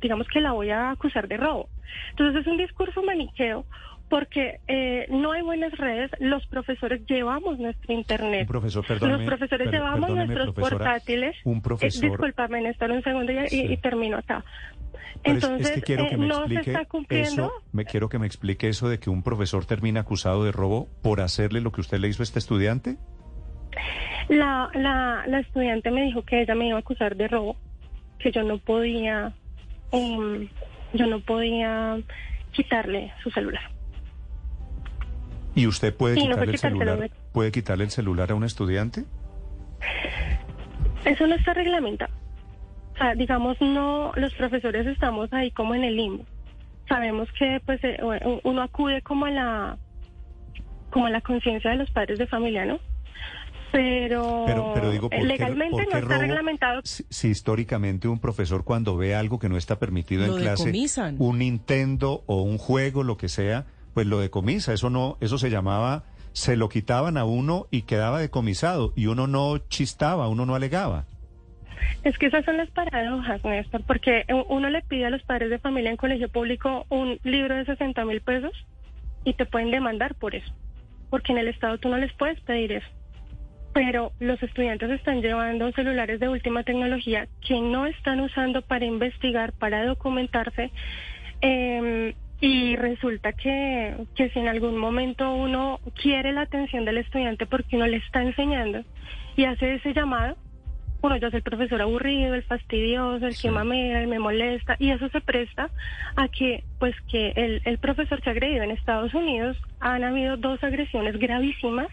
digamos 0.00 0.28
que 0.28 0.40
la 0.40 0.52
voy 0.52 0.70
a 0.70 0.90
acusar 0.90 1.28
de 1.28 1.36
robo. 1.36 1.68
Entonces 2.10 2.42
es 2.42 2.46
un 2.46 2.56
discurso 2.56 3.02
maniqueo 3.02 3.64
porque 4.08 4.60
eh, 4.68 5.06
no 5.10 5.32
hay 5.32 5.42
buenas 5.42 5.72
redes, 5.72 6.10
los 6.20 6.46
profesores 6.46 7.02
llevamos 7.06 7.58
nuestro 7.58 7.92
internet. 7.92 8.42
Un 8.42 8.46
profesor, 8.46 8.86
perdóneme, 8.86 9.18
los 9.18 9.26
profesores 9.26 9.66
per- 9.68 9.74
llevamos 9.74 10.10
nuestros 10.10 10.54
portátiles. 10.54 11.36
un 11.44 11.58
Eh, 11.58 11.60
profesor- 11.62 12.10
discúlpame, 12.10 12.60
Néstor, 12.60 12.90
un 12.92 13.02
segundo 13.02 13.32
y, 13.32 13.38
y- 13.38 13.48
Sí. 13.48 13.66
y 13.72 13.76
termino 13.78 14.18
acá. 14.18 14.44
Pero 15.22 15.36
Entonces, 15.36 15.68
es, 15.70 15.74
que 15.76 15.82
quiero 15.82 16.06
que 16.08 16.14
eh, 16.14 16.18
me 16.18 16.26
no 16.26 16.46
se 16.46 16.54
está 16.60 16.84
cumpliendo. 16.84 17.28
eso, 17.46 17.52
me 17.72 17.84
quiero 17.86 18.08
que 18.10 18.18
me 18.18 18.26
explique 18.26 18.68
eso 18.68 18.88
de 18.88 18.98
que 19.00 19.08
un 19.10 19.22
profesor 19.22 19.64
termina 19.64 20.00
acusado 20.00 20.44
de 20.44 20.52
robo 20.52 20.88
por 21.02 21.20
hacerle 21.22 21.60
lo 21.62 21.72
que 21.72 21.80
usted 21.80 21.98
le 21.98 22.08
hizo 22.08 22.22
a 22.22 22.24
este 22.24 22.38
estudiante. 22.38 22.96
La, 24.28 24.70
la, 24.74 25.24
la 25.26 25.40
estudiante 25.40 25.90
me 25.90 26.02
dijo 26.02 26.22
que 26.22 26.42
ella 26.42 26.54
me 26.54 26.68
iba 26.68 26.76
a 26.76 26.80
acusar 26.80 27.16
de 27.16 27.28
robo, 27.28 27.56
que 28.18 28.30
yo 28.32 28.42
no 28.42 28.58
podía, 28.58 29.32
em, 29.92 30.48
yo 30.92 31.06
no 31.06 31.20
podía 31.20 31.98
quitarle 32.52 33.12
su 33.22 33.30
celular. 33.30 33.62
¿Y 35.54 35.66
usted 35.66 35.94
puede 35.94 36.16
Sí, 36.16 36.22
quitarle 36.22 36.52
el 36.52 36.58
celular? 36.58 37.10
¿Puede 37.32 37.52
quitarle 37.52 37.84
el 37.84 37.90
celular 37.90 38.32
a 38.32 38.34
un 38.34 38.44
estudiante? 38.44 39.04
Eso 41.04 41.26
no 41.26 41.34
está 41.34 41.54
reglamentado. 41.54 42.12
O 42.94 42.96
sea, 42.98 43.14
digamos, 43.14 43.56
no, 43.60 44.12
los 44.16 44.32
profesores 44.34 44.86
estamos 44.86 45.32
ahí 45.32 45.50
como 45.50 45.74
en 45.74 45.84
el 45.84 45.96
limbo. 45.96 46.24
Sabemos 46.88 47.28
que 47.38 47.60
pues 47.64 47.80
eh, 47.82 47.98
uno 48.44 48.62
acude 48.62 49.02
como 49.02 49.26
a 49.26 49.30
la 49.30 49.78
como 50.90 51.06
a 51.06 51.10
la 51.10 51.20
conciencia 51.22 51.70
de 51.72 51.76
los 51.76 51.90
padres 51.90 52.18
de 52.18 52.26
familia, 52.28 52.64
¿no? 52.66 52.78
Pero, 53.72 54.44
Pero, 54.46 54.70
pero 54.74 54.90
digo, 54.92 55.10
¿por 55.10 55.18
qué- 55.18 55.26
legalmente 55.26 55.70
por 55.72 55.80
qué 55.84 55.90
no 55.90 55.98
está 55.98 56.14
robo? 56.14 56.20
reglamentado. 56.20 56.80
Si, 56.84 57.04
si 57.10 57.28
históricamente 57.28 58.06
un 58.06 58.20
profesor 58.20 58.62
cuando 58.62 58.96
ve 58.96 59.16
algo 59.16 59.40
que 59.40 59.48
no 59.48 59.56
está 59.56 59.80
permitido 59.80 60.24
Lo 60.24 60.34
en 60.36 60.42
clase, 60.42 60.66
decomisan. 60.66 61.16
un 61.18 61.38
Nintendo 61.40 62.22
o 62.26 62.42
un 62.42 62.58
juego, 62.58 63.02
lo 63.02 63.16
que 63.16 63.28
sea, 63.28 63.66
pues 63.94 64.06
lo 64.06 64.18
decomisa. 64.18 64.72
Eso 64.72 64.90
no, 64.90 65.16
eso 65.20 65.38
se 65.38 65.50
llamaba, 65.50 66.04
se 66.32 66.56
lo 66.56 66.68
quitaban 66.68 67.16
a 67.16 67.24
uno 67.24 67.66
y 67.70 67.82
quedaba 67.82 68.20
decomisado 68.20 68.92
y 68.96 69.06
uno 69.06 69.26
no 69.26 69.58
chistaba, 69.58 70.28
uno 70.28 70.44
no 70.44 70.54
alegaba. 70.54 71.06
Es 72.02 72.18
que 72.18 72.26
esas 72.26 72.44
son 72.44 72.56
las 72.56 72.70
paradojas, 72.70 73.42
Néstor, 73.44 73.82
porque 73.86 74.24
uno 74.48 74.68
le 74.68 74.82
pide 74.82 75.06
a 75.06 75.10
los 75.10 75.22
padres 75.22 75.50
de 75.50 75.58
familia 75.58 75.90
en 75.90 75.96
colegio 75.96 76.28
público 76.28 76.86
un 76.88 77.18
libro 77.24 77.54
de 77.54 77.64
60 77.64 78.04
mil 78.04 78.20
pesos 78.20 78.52
y 79.24 79.34
te 79.34 79.46
pueden 79.46 79.70
demandar 79.70 80.14
por 80.14 80.34
eso, 80.34 80.52
porque 81.10 81.32
en 81.32 81.38
el 81.38 81.48
Estado 81.48 81.78
tú 81.78 81.88
no 81.88 81.98
les 81.98 82.12
puedes 82.12 82.40
pedir 82.40 82.72
eso. 82.72 82.86
Pero 83.72 84.12
los 84.20 84.42
estudiantes 84.42 84.90
están 84.90 85.20
llevando 85.20 85.72
celulares 85.72 86.20
de 86.20 86.28
última 86.28 86.62
tecnología 86.62 87.26
que 87.46 87.60
no 87.60 87.86
están 87.86 88.20
usando 88.20 88.62
para 88.62 88.84
investigar, 88.84 89.52
para 89.52 89.84
documentarse. 89.84 90.70
eh, 91.40 92.14
y 92.44 92.76
resulta 92.76 93.32
que, 93.32 93.96
que 94.14 94.28
si 94.28 94.38
en 94.38 94.48
algún 94.48 94.76
momento 94.76 95.34
uno 95.34 95.80
quiere 95.94 96.30
la 96.30 96.42
atención 96.42 96.84
del 96.84 96.98
estudiante 96.98 97.46
porque 97.46 97.76
uno 97.76 97.86
le 97.86 97.96
está 97.96 98.22
enseñando 98.22 98.84
y 99.34 99.44
hace 99.44 99.76
ese 99.76 99.94
llamado, 99.94 100.36
uno 101.00 101.16
ya 101.16 101.28
es 101.28 101.34
el 101.34 101.42
profesor 101.42 101.80
aburrido, 101.80 102.34
el 102.34 102.42
fastidioso, 102.42 103.26
el 103.26 103.34
que 103.34 103.50
mamea, 103.50 104.02
el 104.02 104.08
me 104.08 104.18
molesta, 104.18 104.76
y 104.78 104.90
eso 104.90 105.08
se 105.08 105.22
presta 105.22 105.70
a 106.16 106.28
que, 106.28 106.64
pues, 106.78 106.94
que 107.10 107.32
el, 107.34 107.62
el 107.64 107.78
profesor 107.78 108.20
se 108.22 108.28
ha 108.28 108.32
agredido. 108.32 108.62
En 108.62 108.72
Estados 108.72 109.14
Unidos 109.14 109.56
han 109.80 110.04
habido 110.04 110.36
dos 110.36 110.62
agresiones 110.62 111.18
gravísimas, 111.18 111.88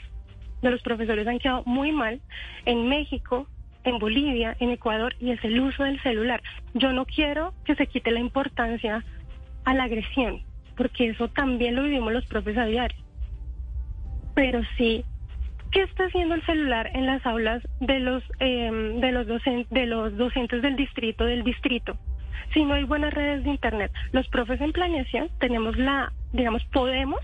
de 0.62 0.70
los 0.70 0.82
profesores 0.82 1.28
han 1.28 1.40
quedado 1.40 1.64
muy 1.66 1.94
mal, 1.94 2.20
en 2.66 2.90
México, 2.90 3.48
en 3.86 4.00
Bolivia, 4.00 4.58
en 4.60 4.72
Ecuador, 4.72 5.16
y 5.22 5.32
es 5.32 5.42
el 5.46 5.62
uso 5.62 5.84
del 5.86 6.02
celular. 6.04 6.42
Yo 6.74 6.92
no 6.92 7.06
quiero 7.06 7.54
que 7.64 7.76
se 7.76 7.88
quite 7.88 8.12
la 8.12 8.20
importancia 8.20 9.06
a 9.66 9.74
la 9.74 9.84
agresión, 9.84 10.42
porque 10.76 11.10
eso 11.10 11.28
también 11.30 11.76
lo 11.76 11.84
vivimos 11.84 12.14
los 12.14 12.26
profes 12.26 12.58
a 12.58 12.66
diario. 12.66 12.98
Pero 14.36 14.62
sí 14.78 15.04
¿Qué 15.72 15.84
está 15.84 16.04
haciendo 16.04 16.36
el 16.36 16.46
celular 16.46 16.92
en 16.94 17.06
las 17.06 17.26
aulas 17.26 17.64
de 17.80 18.00
los 18.02 18.22
eh, 18.42 18.70
de 19.00 19.12
los 19.14 19.26
docen- 19.26 19.68
de 19.70 19.86
los 19.86 20.18
docentes 20.18 20.62
del 20.62 20.76
distrito 20.76 21.24
del 21.24 21.44
distrito? 21.46 21.98
Si 22.54 22.66
no 22.66 22.74
hay 22.74 22.84
buenas 22.84 23.14
redes 23.14 23.46
de 23.46 23.52
internet, 23.52 23.90
los 24.12 24.28
profes 24.28 24.60
en 24.60 24.74
planeación 24.74 25.30
tenemos 25.40 25.78
la, 25.78 26.12
digamos, 26.34 26.62
podemos 26.74 27.22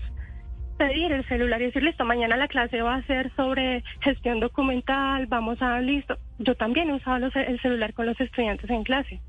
pedir 0.78 1.12
el 1.12 1.26
celular 1.28 1.60
y 1.60 1.66
decir, 1.66 1.82
listo, 1.82 2.06
mañana 2.06 2.38
la 2.38 2.48
clase 2.48 2.80
va 2.80 2.94
a 2.94 3.02
ser 3.02 3.30
sobre 3.36 3.84
gestión 4.00 4.40
documental, 4.40 5.26
vamos 5.26 5.60
a, 5.60 5.78
listo. 5.82 6.16
Yo 6.38 6.54
también 6.54 6.88
he 6.88 6.94
usado 6.94 7.18
los- 7.18 7.36
el 7.36 7.60
celular 7.60 7.92
con 7.92 8.06
los 8.06 8.18
estudiantes 8.18 8.70
en 8.70 8.82
clase, 8.82 9.20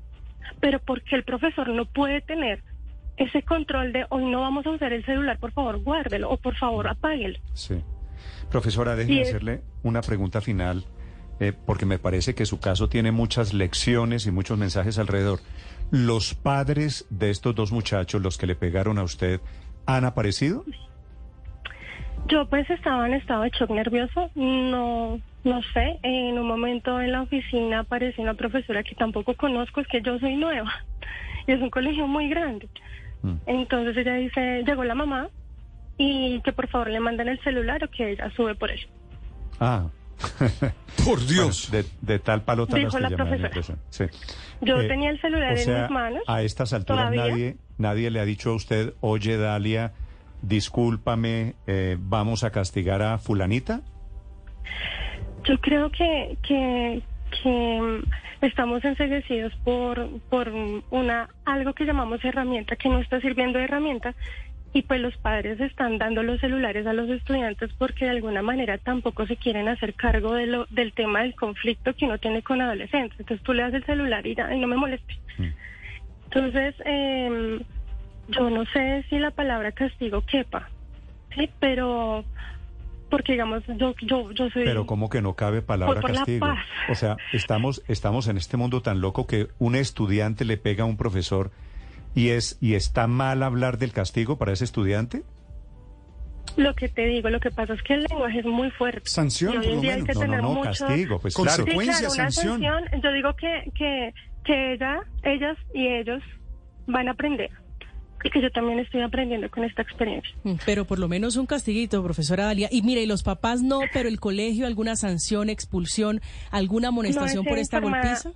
pero 0.60 0.78
porque 0.78 1.14
el 1.14 1.24
profesor 1.24 1.68
no 1.68 1.84
puede 1.84 2.22
tener 2.22 2.62
ese 3.20 3.42
control 3.42 3.92
de 3.92 4.06
hoy 4.08 4.24
no 4.24 4.40
vamos 4.40 4.64
a 4.66 4.70
usar 4.70 4.94
el 4.94 5.04
celular, 5.04 5.38
por 5.38 5.52
favor, 5.52 5.78
guárdelo 5.82 6.30
o 6.30 6.38
por 6.38 6.56
favor, 6.56 6.88
apáguelo. 6.88 7.38
Sí. 7.52 7.84
Profesora, 8.50 8.96
déjeme 8.96 9.22
hacerle 9.22 9.60
una 9.82 10.00
pregunta 10.00 10.40
final, 10.40 10.84
eh, 11.38 11.52
porque 11.52 11.84
me 11.84 11.98
parece 11.98 12.34
que 12.34 12.46
su 12.46 12.60
caso 12.60 12.88
tiene 12.88 13.12
muchas 13.12 13.52
lecciones 13.52 14.26
y 14.26 14.30
muchos 14.30 14.58
mensajes 14.58 14.98
alrededor. 14.98 15.40
¿Los 15.90 16.34
padres 16.34 17.06
de 17.10 17.28
estos 17.28 17.54
dos 17.54 17.72
muchachos, 17.72 18.22
los 18.22 18.38
que 18.38 18.46
le 18.46 18.54
pegaron 18.54 18.98
a 18.98 19.02
usted, 19.02 19.40
han 19.84 20.06
aparecido? 20.06 20.64
Yo 22.26 22.48
pues 22.48 22.68
estaba 22.70 23.06
en 23.06 23.14
estado 23.14 23.42
de 23.42 23.50
shock 23.50 23.70
nervioso, 23.70 24.30
no, 24.34 25.20
no 25.44 25.62
sé, 25.74 25.98
en 26.02 26.38
un 26.38 26.46
momento 26.46 27.00
en 27.00 27.12
la 27.12 27.22
oficina 27.22 27.80
apareció 27.80 28.22
una 28.22 28.34
profesora 28.34 28.82
que 28.82 28.94
tampoco 28.94 29.34
conozco, 29.34 29.82
es 29.82 29.88
que 29.88 30.00
yo 30.00 30.18
soy 30.18 30.36
nueva 30.36 30.72
y 31.46 31.52
es 31.52 31.60
un 31.60 31.70
colegio 31.70 32.06
muy 32.06 32.28
grande. 32.30 32.66
Entonces 33.46 33.96
ella 33.96 34.14
dice, 34.14 34.62
llegó 34.66 34.84
la 34.84 34.94
mamá 34.94 35.28
y 35.98 36.40
que 36.42 36.52
por 36.52 36.68
favor 36.68 36.88
le 36.90 37.00
manden 37.00 37.28
el 37.28 37.38
celular 37.42 37.82
o 37.84 37.90
que 37.90 38.12
ella 38.12 38.30
sube 38.36 38.54
por 38.54 38.70
él. 38.70 38.80
Ah. 39.60 39.86
Por 41.04 41.24
Dios. 41.26 41.70
de, 41.70 41.84
de 42.02 42.18
tal 42.18 42.42
palo 42.42 42.66
tal 42.66 42.78
Dijo 42.80 42.98
la 42.98 43.08
profesora. 43.08 43.78
Sí. 43.88 44.04
Yo 44.60 44.78
Eh, 44.82 44.86
tenía 44.88 45.08
el 45.08 45.18
celular 45.20 45.54
o 45.54 45.56
en 45.56 45.64
sea, 45.64 45.82
mis 45.82 45.90
manos. 45.90 46.22
A 46.26 46.42
estas 46.42 46.74
alturas 46.74 47.10
¿Todavía? 47.10 47.24
nadie, 47.32 47.56
nadie 47.78 48.10
le 48.10 48.20
ha 48.20 48.26
dicho 48.26 48.50
a 48.50 48.54
usted, 48.54 48.92
oye 49.00 49.38
Dalia, 49.38 49.92
discúlpame, 50.42 51.54
eh, 51.66 51.96
vamos 51.98 52.44
a 52.44 52.50
castigar 52.50 53.00
a 53.00 53.16
fulanita. 53.16 53.80
Yo 55.44 55.58
creo 55.60 55.90
que, 55.90 56.36
que, 56.46 57.02
que 57.30 57.80
mm, 57.80 58.44
estamos 58.44 58.84
enseguecidos 58.84 59.54
por, 59.64 60.08
por 60.28 60.52
una 60.90 61.28
algo 61.44 61.72
que 61.72 61.84
llamamos 61.84 62.24
herramienta 62.24 62.76
que 62.76 62.88
no 62.88 62.98
está 62.98 63.20
sirviendo 63.20 63.58
de 63.58 63.64
herramienta 63.64 64.14
y 64.72 64.82
pues 64.82 65.00
los 65.00 65.16
padres 65.16 65.60
están 65.60 65.98
dando 65.98 66.22
los 66.22 66.40
celulares 66.40 66.86
a 66.86 66.92
los 66.92 67.08
estudiantes 67.10 67.72
porque 67.76 68.04
de 68.04 68.12
alguna 68.12 68.40
manera 68.40 68.78
tampoco 68.78 69.26
se 69.26 69.36
quieren 69.36 69.68
hacer 69.68 69.94
cargo 69.94 70.34
de 70.34 70.46
lo, 70.46 70.66
del 70.70 70.92
tema 70.92 71.22
del 71.22 71.34
conflicto 71.34 71.94
que 71.94 72.04
uno 72.04 72.18
tiene 72.18 72.42
con 72.42 72.60
adolescentes. 72.60 73.18
Entonces 73.18 73.44
tú 73.44 73.52
le 73.52 73.62
das 73.62 73.74
el 73.74 73.84
celular 73.84 74.24
y 74.26 74.36
ya, 74.36 74.54
y 74.54 74.60
no 74.60 74.68
me 74.68 74.76
moleste. 74.76 75.18
Entonces, 76.24 76.76
eh, 76.84 77.60
yo 78.28 78.50
no 78.50 78.64
sé 78.66 79.04
si 79.10 79.18
la 79.18 79.32
palabra 79.32 79.72
castigo 79.72 80.22
quepa, 80.24 80.68
¿sí? 81.34 81.50
Pero, 81.58 82.24
porque 83.10 83.32
digamos, 83.32 83.62
yo, 83.76 83.94
yo, 84.02 84.30
yo 84.32 84.48
soy... 84.50 84.64
Pero 84.64 84.86
como 84.86 85.10
que 85.10 85.20
no 85.20 85.34
cabe 85.34 85.60
palabra 85.62 86.00
castigo. 86.00 86.46
O 86.88 86.94
sea, 86.94 87.16
estamos, 87.32 87.82
estamos 87.88 88.28
en 88.28 88.36
este 88.38 88.56
mundo 88.56 88.80
tan 88.80 89.00
loco 89.00 89.26
que 89.26 89.48
un 89.58 89.74
estudiante 89.74 90.44
le 90.44 90.56
pega 90.56 90.84
a 90.84 90.86
un 90.86 90.96
profesor 90.96 91.50
y 92.14 92.30
es 92.30 92.56
y 92.60 92.74
está 92.74 93.06
mal 93.06 93.42
hablar 93.42 93.78
del 93.78 93.92
castigo 93.92 94.38
para 94.38 94.52
ese 94.52 94.64
estudiante. 94.64 95.22
Lo 96.56 96.74
que 96.74 96.88
te 96.88 97.06
digo, 97.06 97.30
lo 97.30 97.38
que 97.38 97.50
pasa 97.50 97.74
es 97.74 97.82
que 97.82 97.94
el 97.94 98.04
lenguaje 98.04 98.40
es 98.40 98.46
muy 98.46 98.70
fuerte. 98.72 99.02
Sanción, 99.08 99.54
Y 99.54 99.56
hoy 99.58 99.62
por 99.62 99.70
en 99.70 99.76
lo 99.76 99.80
día 99.82 99.94
hay 99.94 100.02
menos. 100.02 100.08
que 100.08 100.14
No, 100.14 100.20
no, 100.20 100.26
tener 100.26 100.42
no, 100.42 100.54
mucho... 100.54 100.86
castigo, 100.86 101.18
pues, 101.20 101.34
claro. 101.34 101.50
Sí, 101.50 101.58
Consecuencia, 101.62 101.98
claro, 102.08 102.14
una 102.14 102.30
sanción. 102.30 102.60
sanción. 102.62 103.02
Yo 103.02 103.12
digo 103.12 103.36
que, 103.36 103.70
que, 103.76 104.14
que 104.44 104.72
ella, 104.74 105.00
ellas 105.22 105.56
y 105.74 105.86
ellos 105.86 106.22
van 106.86 107.08
a 107.08 107.12
aprender. 107.12 107.50
Y 108.22 108.30
que 108.30 108.42
yo 108.42 108.50
también 108.50 108.78
estoy 108.78 109.00
aprendiendo 109.00 109.50
con 109.50 109.64
esta 109.64 109.82
experiencia. 109.82 110.30
Mm, 110.44 110.54
Pero 110.66 110.84
por 110.84 110.98
lo 110.98 111.08
menos 111.08 111.36
un 111.36 111.46
castiguito, 111.46 112.02
profesora 112.02 112.44
Dalia. 112.44 112.68
Y 112.70 112.82
mire, 112.82 113.02
y 113.02 113.06
los 113.06 113.22
papás 113.22 113.62
no, 113.62 113.80
pero 113.92 114.08
el 114.08 114.20
colegio, 114.20 114.66
alguna 114.66 114.96
sanción, 114.96 115.48
expulsión, 115.48 116.20
alguna 116.50 116.88
amonestación 116.88 117.44
No 117.44 117.48
por 117.48 117.58
esta 117.58 117.80
golpiza. 117.80 118.32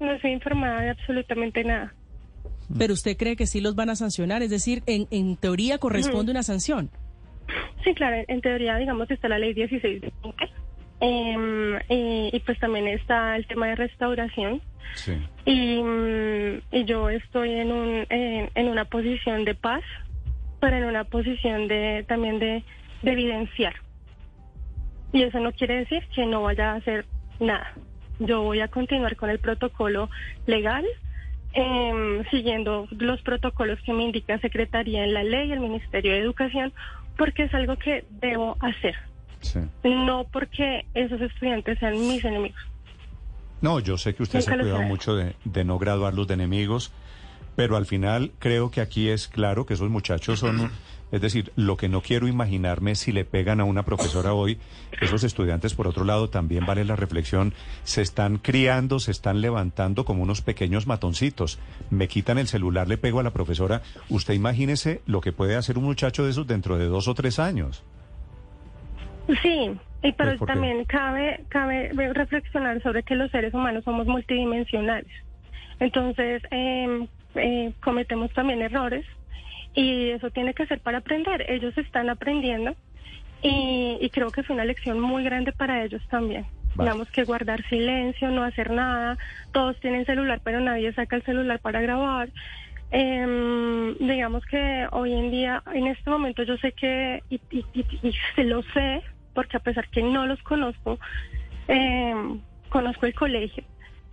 No 0.00 0.12
estoy 0.12 0.32
informada 0.32 0.80
de 0.80 0.90
absolutamente 0.90 1.64
nada. 1.64 1.94
Pero 2.78 2.94
usted 2.94 3.16
cree 3.16 3.36
que 3.36 3.46
sí 3.46 3.60
los 3.60 3.74
van 3.76 3.90
a 3.90 3.96
sancionar, 3.96 4.42
es 4.42 4.50
decir, 4.50 4.82
en, 4.86 5.06
en 5.10 5.36
teoría 5.36 5.78
corresponde 5.78 6.32
una 6.32 6.42
sanción. 6.42 6.90
Sí, 7.84 7.94
claro, 7.94 8.16
en, 8.16 8.24
en 8.28 8.40
teoría, 8.40 8.76
digamos, 8.76 9.10
está 9.10 9.28
la 9.28 9.38
ley 9.38 9.54
16 9.54 10.00
de 10.00 10.12
Em, 11.00 11.76
y, 11.88 12.30
y 12.32 12.40
pues 12.40 12.58
también 12.58 12.88
está 12.88 13.36
el 13.36 13.46
tema 13.46 13.66
de 13.68 13.76
restauración. 13.76 14.62
Sí. 14.94 15.18
Y, 15.44 15.82
mm, 15.82 16.62
y 16.72 16.84
yo 16.84 17.10
estoy 17.10 17.52
en, 17.52 17.72
un, 17.72 18.06
en, 18.08 18.50
en 18.54 18.68
una 18.68 18.86
posición 18.86 19.44
de 19.44 19.54
paz, 19.54 19.82
pero 20.60 20.76
en 20.76 20.84
una 20.84 21.04
posición 21.04 21.68
de 21.68 22.04
también 22.08 22.38
de, 22.38 22.62
de 23.02 23.12
evidenciar. 23.12 23.74
Y 25.12 25.22
eso 25.22 25.38
no 25.40 25.52
quiere 25.52 25.76
decir 25.76 26.02
que 26.14 26.26
no 26.26 26.42
vaya 26.42 26.72
a 26.72 26.76
hacer 26.76 27.04
nada. 27.40 27.72
Yo 28.18 28.42
voy 28.42 28.60
a 28.60 28.68
continuar 28.68 29.16
con 29.16 29.30
el 29.30 29.38
protocolo 29.38 30.08
legal, 30.46 30.84
em, 31.52 32.24
siguiendo 32.30 32.88
los 32.90 33.20
protocolos 33.22 33.78
que 33.82 33.92
me 33.92 34.04
indica 34.04 34.38
Secretaría 34.38 35.04
en 35.04 35.14
la 35.14 35.22
ley, 35.22 35.52
el 35.52 35.60
Ministerio 35.60 36.12
de 36.12 36.20
Educación, 36.20 36.72
porque 37.16 37.44
es 37.44 37.54
algo 37.54 37.76
que 37.76 38.04
debo 38.10 38.56
hacer, 38.60 38.94
Sí. 39.40 39.60
no 39.84 40.24
porque 40.32 40.86
esos 40.94 41.20
estudiantes 41.20 41.78
sean 41.78 41.94
mis 41.94 42.24
enemigos. 42.24 42.60
No, 43.60 43.80
yo 43.80 43.96
sé 43.96 44.14
que 44.14 44.22
usted 44.22 44.40
se 44.40 44.52
ha 44.52 44.58
cuidado 44.58 44.82
mucho 44.82 45.14
de, 45.16 45.34
de 45.44 45.64
no 45.64 45.78
graduarlos 45.78 46.26
de 46.26 46.34
enemigos, 46.34 46.92
pero 47.56 47.76
al 47.76 47.86
final 47.86 48.32
creo 48.38 48.70
que 48.70 48.80
aquí 48.80 49.08
es 49.08 49.28
claro 49.28 49.66
que 49.66 49.74
esos 49.74 49.90
muchachos 49.90 50.38
son, 50.38 50.70
es 51.10 51.20
decir, 51.20 51.52
lo 51.56 51.76
que 51.76 51.88
no 51.88 52.02
quiero 52.02 52.28
imaginarme 52.28 52.94
si 52.94 53.12
le 53.12 53.24
pegan 53.24 53.60
a 53.60 53.64
una 53.64 53.82
profesora 53.82 54.34
hoy, 54.34 54.58
esos 55.00 55.24
estudiantes 55.24 55.74
por 55.74 55.88
otro 55.88 56.04
lado 56.04 56.28
también 56.28 56.66
vale 56.66 56.84
la 56.84 56.96
reflexión, 56.96 57.54
se 57.82 58.02
están 58.02 58.36
criando, 58.36 59.00
se 59.00 59.10
están 59.10 59.40
levantando 59.40 60.04
como 60.04 60.22
unos 60.22 60.42
pequeños 60.42 60.86
matoncitos, 60.86 61.58
me 61.90 62.08
quitan 62.08 62.38
el 62.38 62.46
celular, 62.46 62.86
le 62.88 62.98
pego 62.98 63.20
a 63.20 63.24
la 63.24 63.32
profesora, 63.32 63.82
usted 64.10 64.34
imagínese 64.34 65.00
lo 65.06 65.22
que 65.22 65.32
puede 65.32 65.56
hacer 65.56 65.78
un 65.78 65.84
muchacho 65.84 66.24
de 66.24 66.30
esos 66.30 66.46
dentro 66.46 66.76
de 66.76 66.86
dos 66.86 67.08
o 67.08 67.14
tres 67.14 67.38
años. 67.38 67.82
Sí, 69.42 69.70
y 70.02 70.12
pero 70.12 70.36
Pues, 70.38 70.46
también 70.46 70.84
cabe, 70.84 71.40
cabe 71.48 71.90
reflexionar 72.12 72.80
sobre 72.82 73.02
que 73.02 73.14
los 73.16 73.30
seres 73.30 73.52
humanos 73.54 73.84
somos 73.84 74.06
multidimensionales 74.06 75.10
Entonces, 75.80 76.42
eh, 76.50 77.06
eh, 77.34 77.72
cometemos 77.82 78.32
también 78.32 78.62
errores 78.62 79.04
y 79.74 80.10
eso 80.10 80.30
tiene 80.30 80.54
que 80.54 80.66
ser 80.66 80.80
para 80.80 80.98
aprender. 80.98 81.44
Ellos 81.50 81.76
están 81.76 82.08
aprendiendo 82.08 82.74
y, 83.42 83.98
y 84.00 84.10
creo 84.10 84.30
que 84.32 84.40
es 84.40 84.48
una 84.50 84.64
lección 84.64 85.00
muy 85.00 85.22
grande 85.24 85.52
para 85.52 85.84
ellos 85.84 86.02
también. 86.08 86.46
Vale. 86.76 86.90
Digamos 86.90 87.10
que 87.10 87.24
guardar 87.24 87.62
silencio, 87.68 88.30
no 88.30 88.42
hacer 88.44 88.70
nada. 88.70 89.18
Todos 89.52 89.78
tienen 89.80 90.06
celular, 90.06 90.40
pero 90.42 90.60
nadie 90.60 90.92
saca 90.94 91.16
el 91.16 91.22
celular 91.24 91.58
para 91.60 91.80
grabar. 91.80 92.30
Em, 92.90 93.96
digamos 93.98 94.44
que 94.46 94.86
hoy 94.92 95.12
en 95.12 95.30
día, 95.30 95.62
en 95.74 95.88
este 95.88 96.08
momento, 96.08 96.42
yo 96.44 96.56
sé 96.58 96.72
que, 96.72 97.22
y, 97.28 97.40
y, 97.50 97.64
y- 97.74 98.08
y 98.08 98.14
se 98.34 98.44
lo 98.44 98.62
sé, 98.62 99.02
porque 99.36 99.56
a 99.58 99.60
pesar 99.60 99.86
que 99.90 100.02
no 100.02 100.26
los 100.26 100.42
conozco, 100.42 100.98
em, 101.68 102.40
conozco 102.70 103.06
el 103.06 103.14
colegio 103.14 103.62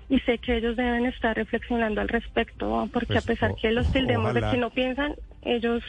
y 0.10 0.20
sé 0.20 0.38
que 0.38 0.58
ellos 0.58 0.76
deben 0.76 1.08
estar 1.08 1.36
reflexionando 1.36 2.02
al 2.02 2.10
respecto, 2.10 2.88
porque 2.94 3.14
Pues, 3.14 3.24
a 3.24 3.26
pesar 3.26 3.52
o- 3.52 3.56
que 3.56 3.72
los 3.72 3.92
tildemos 3.92 4.30
ojalá. 4.30 4.48
de 4.48 4.54
que 4.54 4.62
no 4.62 4.70
piensan, 4.70 5.16
ellos 5.42 5.82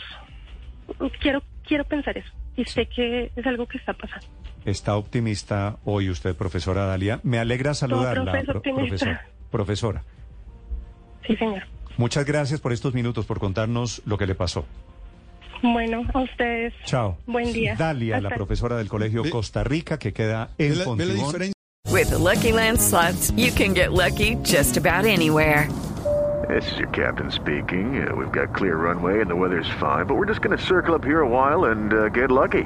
quiero 1.20 1.42
quiero 1.66 1.84
pensar 1.84 2.16
eso 2.16 2.28
y 2.56 2.64
sé 2.64 2.86
que 2.86 3.32
es 3.34 3.46
algo 3.46 3.66
que 3.66 3.78
está 3.78 3.92
pasando. 3.94 4.26
Está 4.64 4.96
optimista 4.96 5.76
hoy 5.84 6.08
usted, 6.08 6.34
profesora 6.36 6.86
Dalia. 6.86 7.20
Me 7.22 7.38
alegra 7.38 7.74
saludarla, 7.74 8.32
pro- 8.46 8.62
profesora. 8.62 9.26
Profesora, 9.50 10.02
Sí, 11.26 11.36
señor. 11.36 11.64
muchas 11.96 12.24
gracias 12.24 12.60
por 12.60 12.72
estos 12.72 12.94
minutos, 12.94 13.26
por 13.26 13.38
contarnos 13.40 14.00
lo 14.06 14.16
que 14.18 14.26
le 14.26 14.34
pasó. 14.34 14.66
Bueno, 15.62 16.04
a 16.12 16.20
ustedes. 16.20 16.72
Chao. 16.84 17.16
Buen 17.26 17.52
día. 17.52 17.76
Dalia, 17.76 18.20
la 18.20 18.30
profesora 18.30 18.76
del 18.76 18.88
Colegio 18.88 19.22
Costa 19.30 19.64
Rica, 19.64 19.98
que 19.98 20.12
queda 20.12 20.50
en 20.58 20.70
Ve 20.70 20.76
la, 20.76 20.84
ve 20.84 20.84
Fontibón. 20.84 21.52
With 21.90 22.10
the 22.10 22.18
Lucky 22.18 22.52
Land 22.52 22.80
slots, 22.80 23.30
you 23.36 23.52
can 23.52 23.72
get 23.72 23.92
lucky 23.92 24.36
just 24.42 24.76
about 24.76 25.04
anywhere. 25.04 25.68
This 26.48 26.70
is 26.72 26.78
your 26.78 26.88
captain 26.88 27.30
speaking. 27.30 28.06
Uh, 28.06 28.14
we've 28.14 28.32
got 28.32 28.54
clear 28.54 28.76
runway 28.76 29.20
and 29.20 29.30
the 29.30 29.36
weather's 29.36 29.68
fine, 29.80 30.04
but 30.06 30.14
we're 30.16 30.26
just 30.26 30.42
going 30.42 30.56
to 30.56 30.62
circle 30.62 30.94
up 30.94 31.04
here 31.04 31.20
a 31.20 31.28
while 31.28 31.66
and 31.66 31.92
uh, 31.94 32.08
get 32.10 32.30
lucky. 32.30 32.64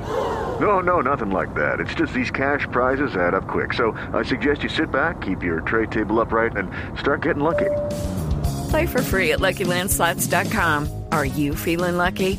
No, 0.61 0.81
no, 0.81 1.01
nothing 1.01 1.31
like 1.31 1.55
that. 1.55 1.79
It's 1.79 1.95
just 1.95 2.13
these 2.13 2.31
cash 2.31 2.67
prizes 2.73 3.15
add 3.15 3.35
up 3.35 3.47
quick. 3.47 3.75
So 3.75 3.93
I 4.13 4.25
suggest 4.25 4.63
you 4.63 4.69
sit 4.69 4.91
back, 4.91 5.21
keep 5.21 5.43
your 5.43 5.61
tray 5.61 5.87
table 5.87 6.21
upright, 6.21 6.57
and 6.57 6.71
start 6.99 7.23
getting 7.23 7.43
lucky. 7.43 7.71
Play 8.71 8.87
for 8.87 9.03
free 9.03 9.33
at 9.33 9.39
LuckyLandSlots.com. 9.39 11.05
Are 11.13 11.25
you 11.27 11.55
feeling 11.55 11.97
lucky? 11.97 12.39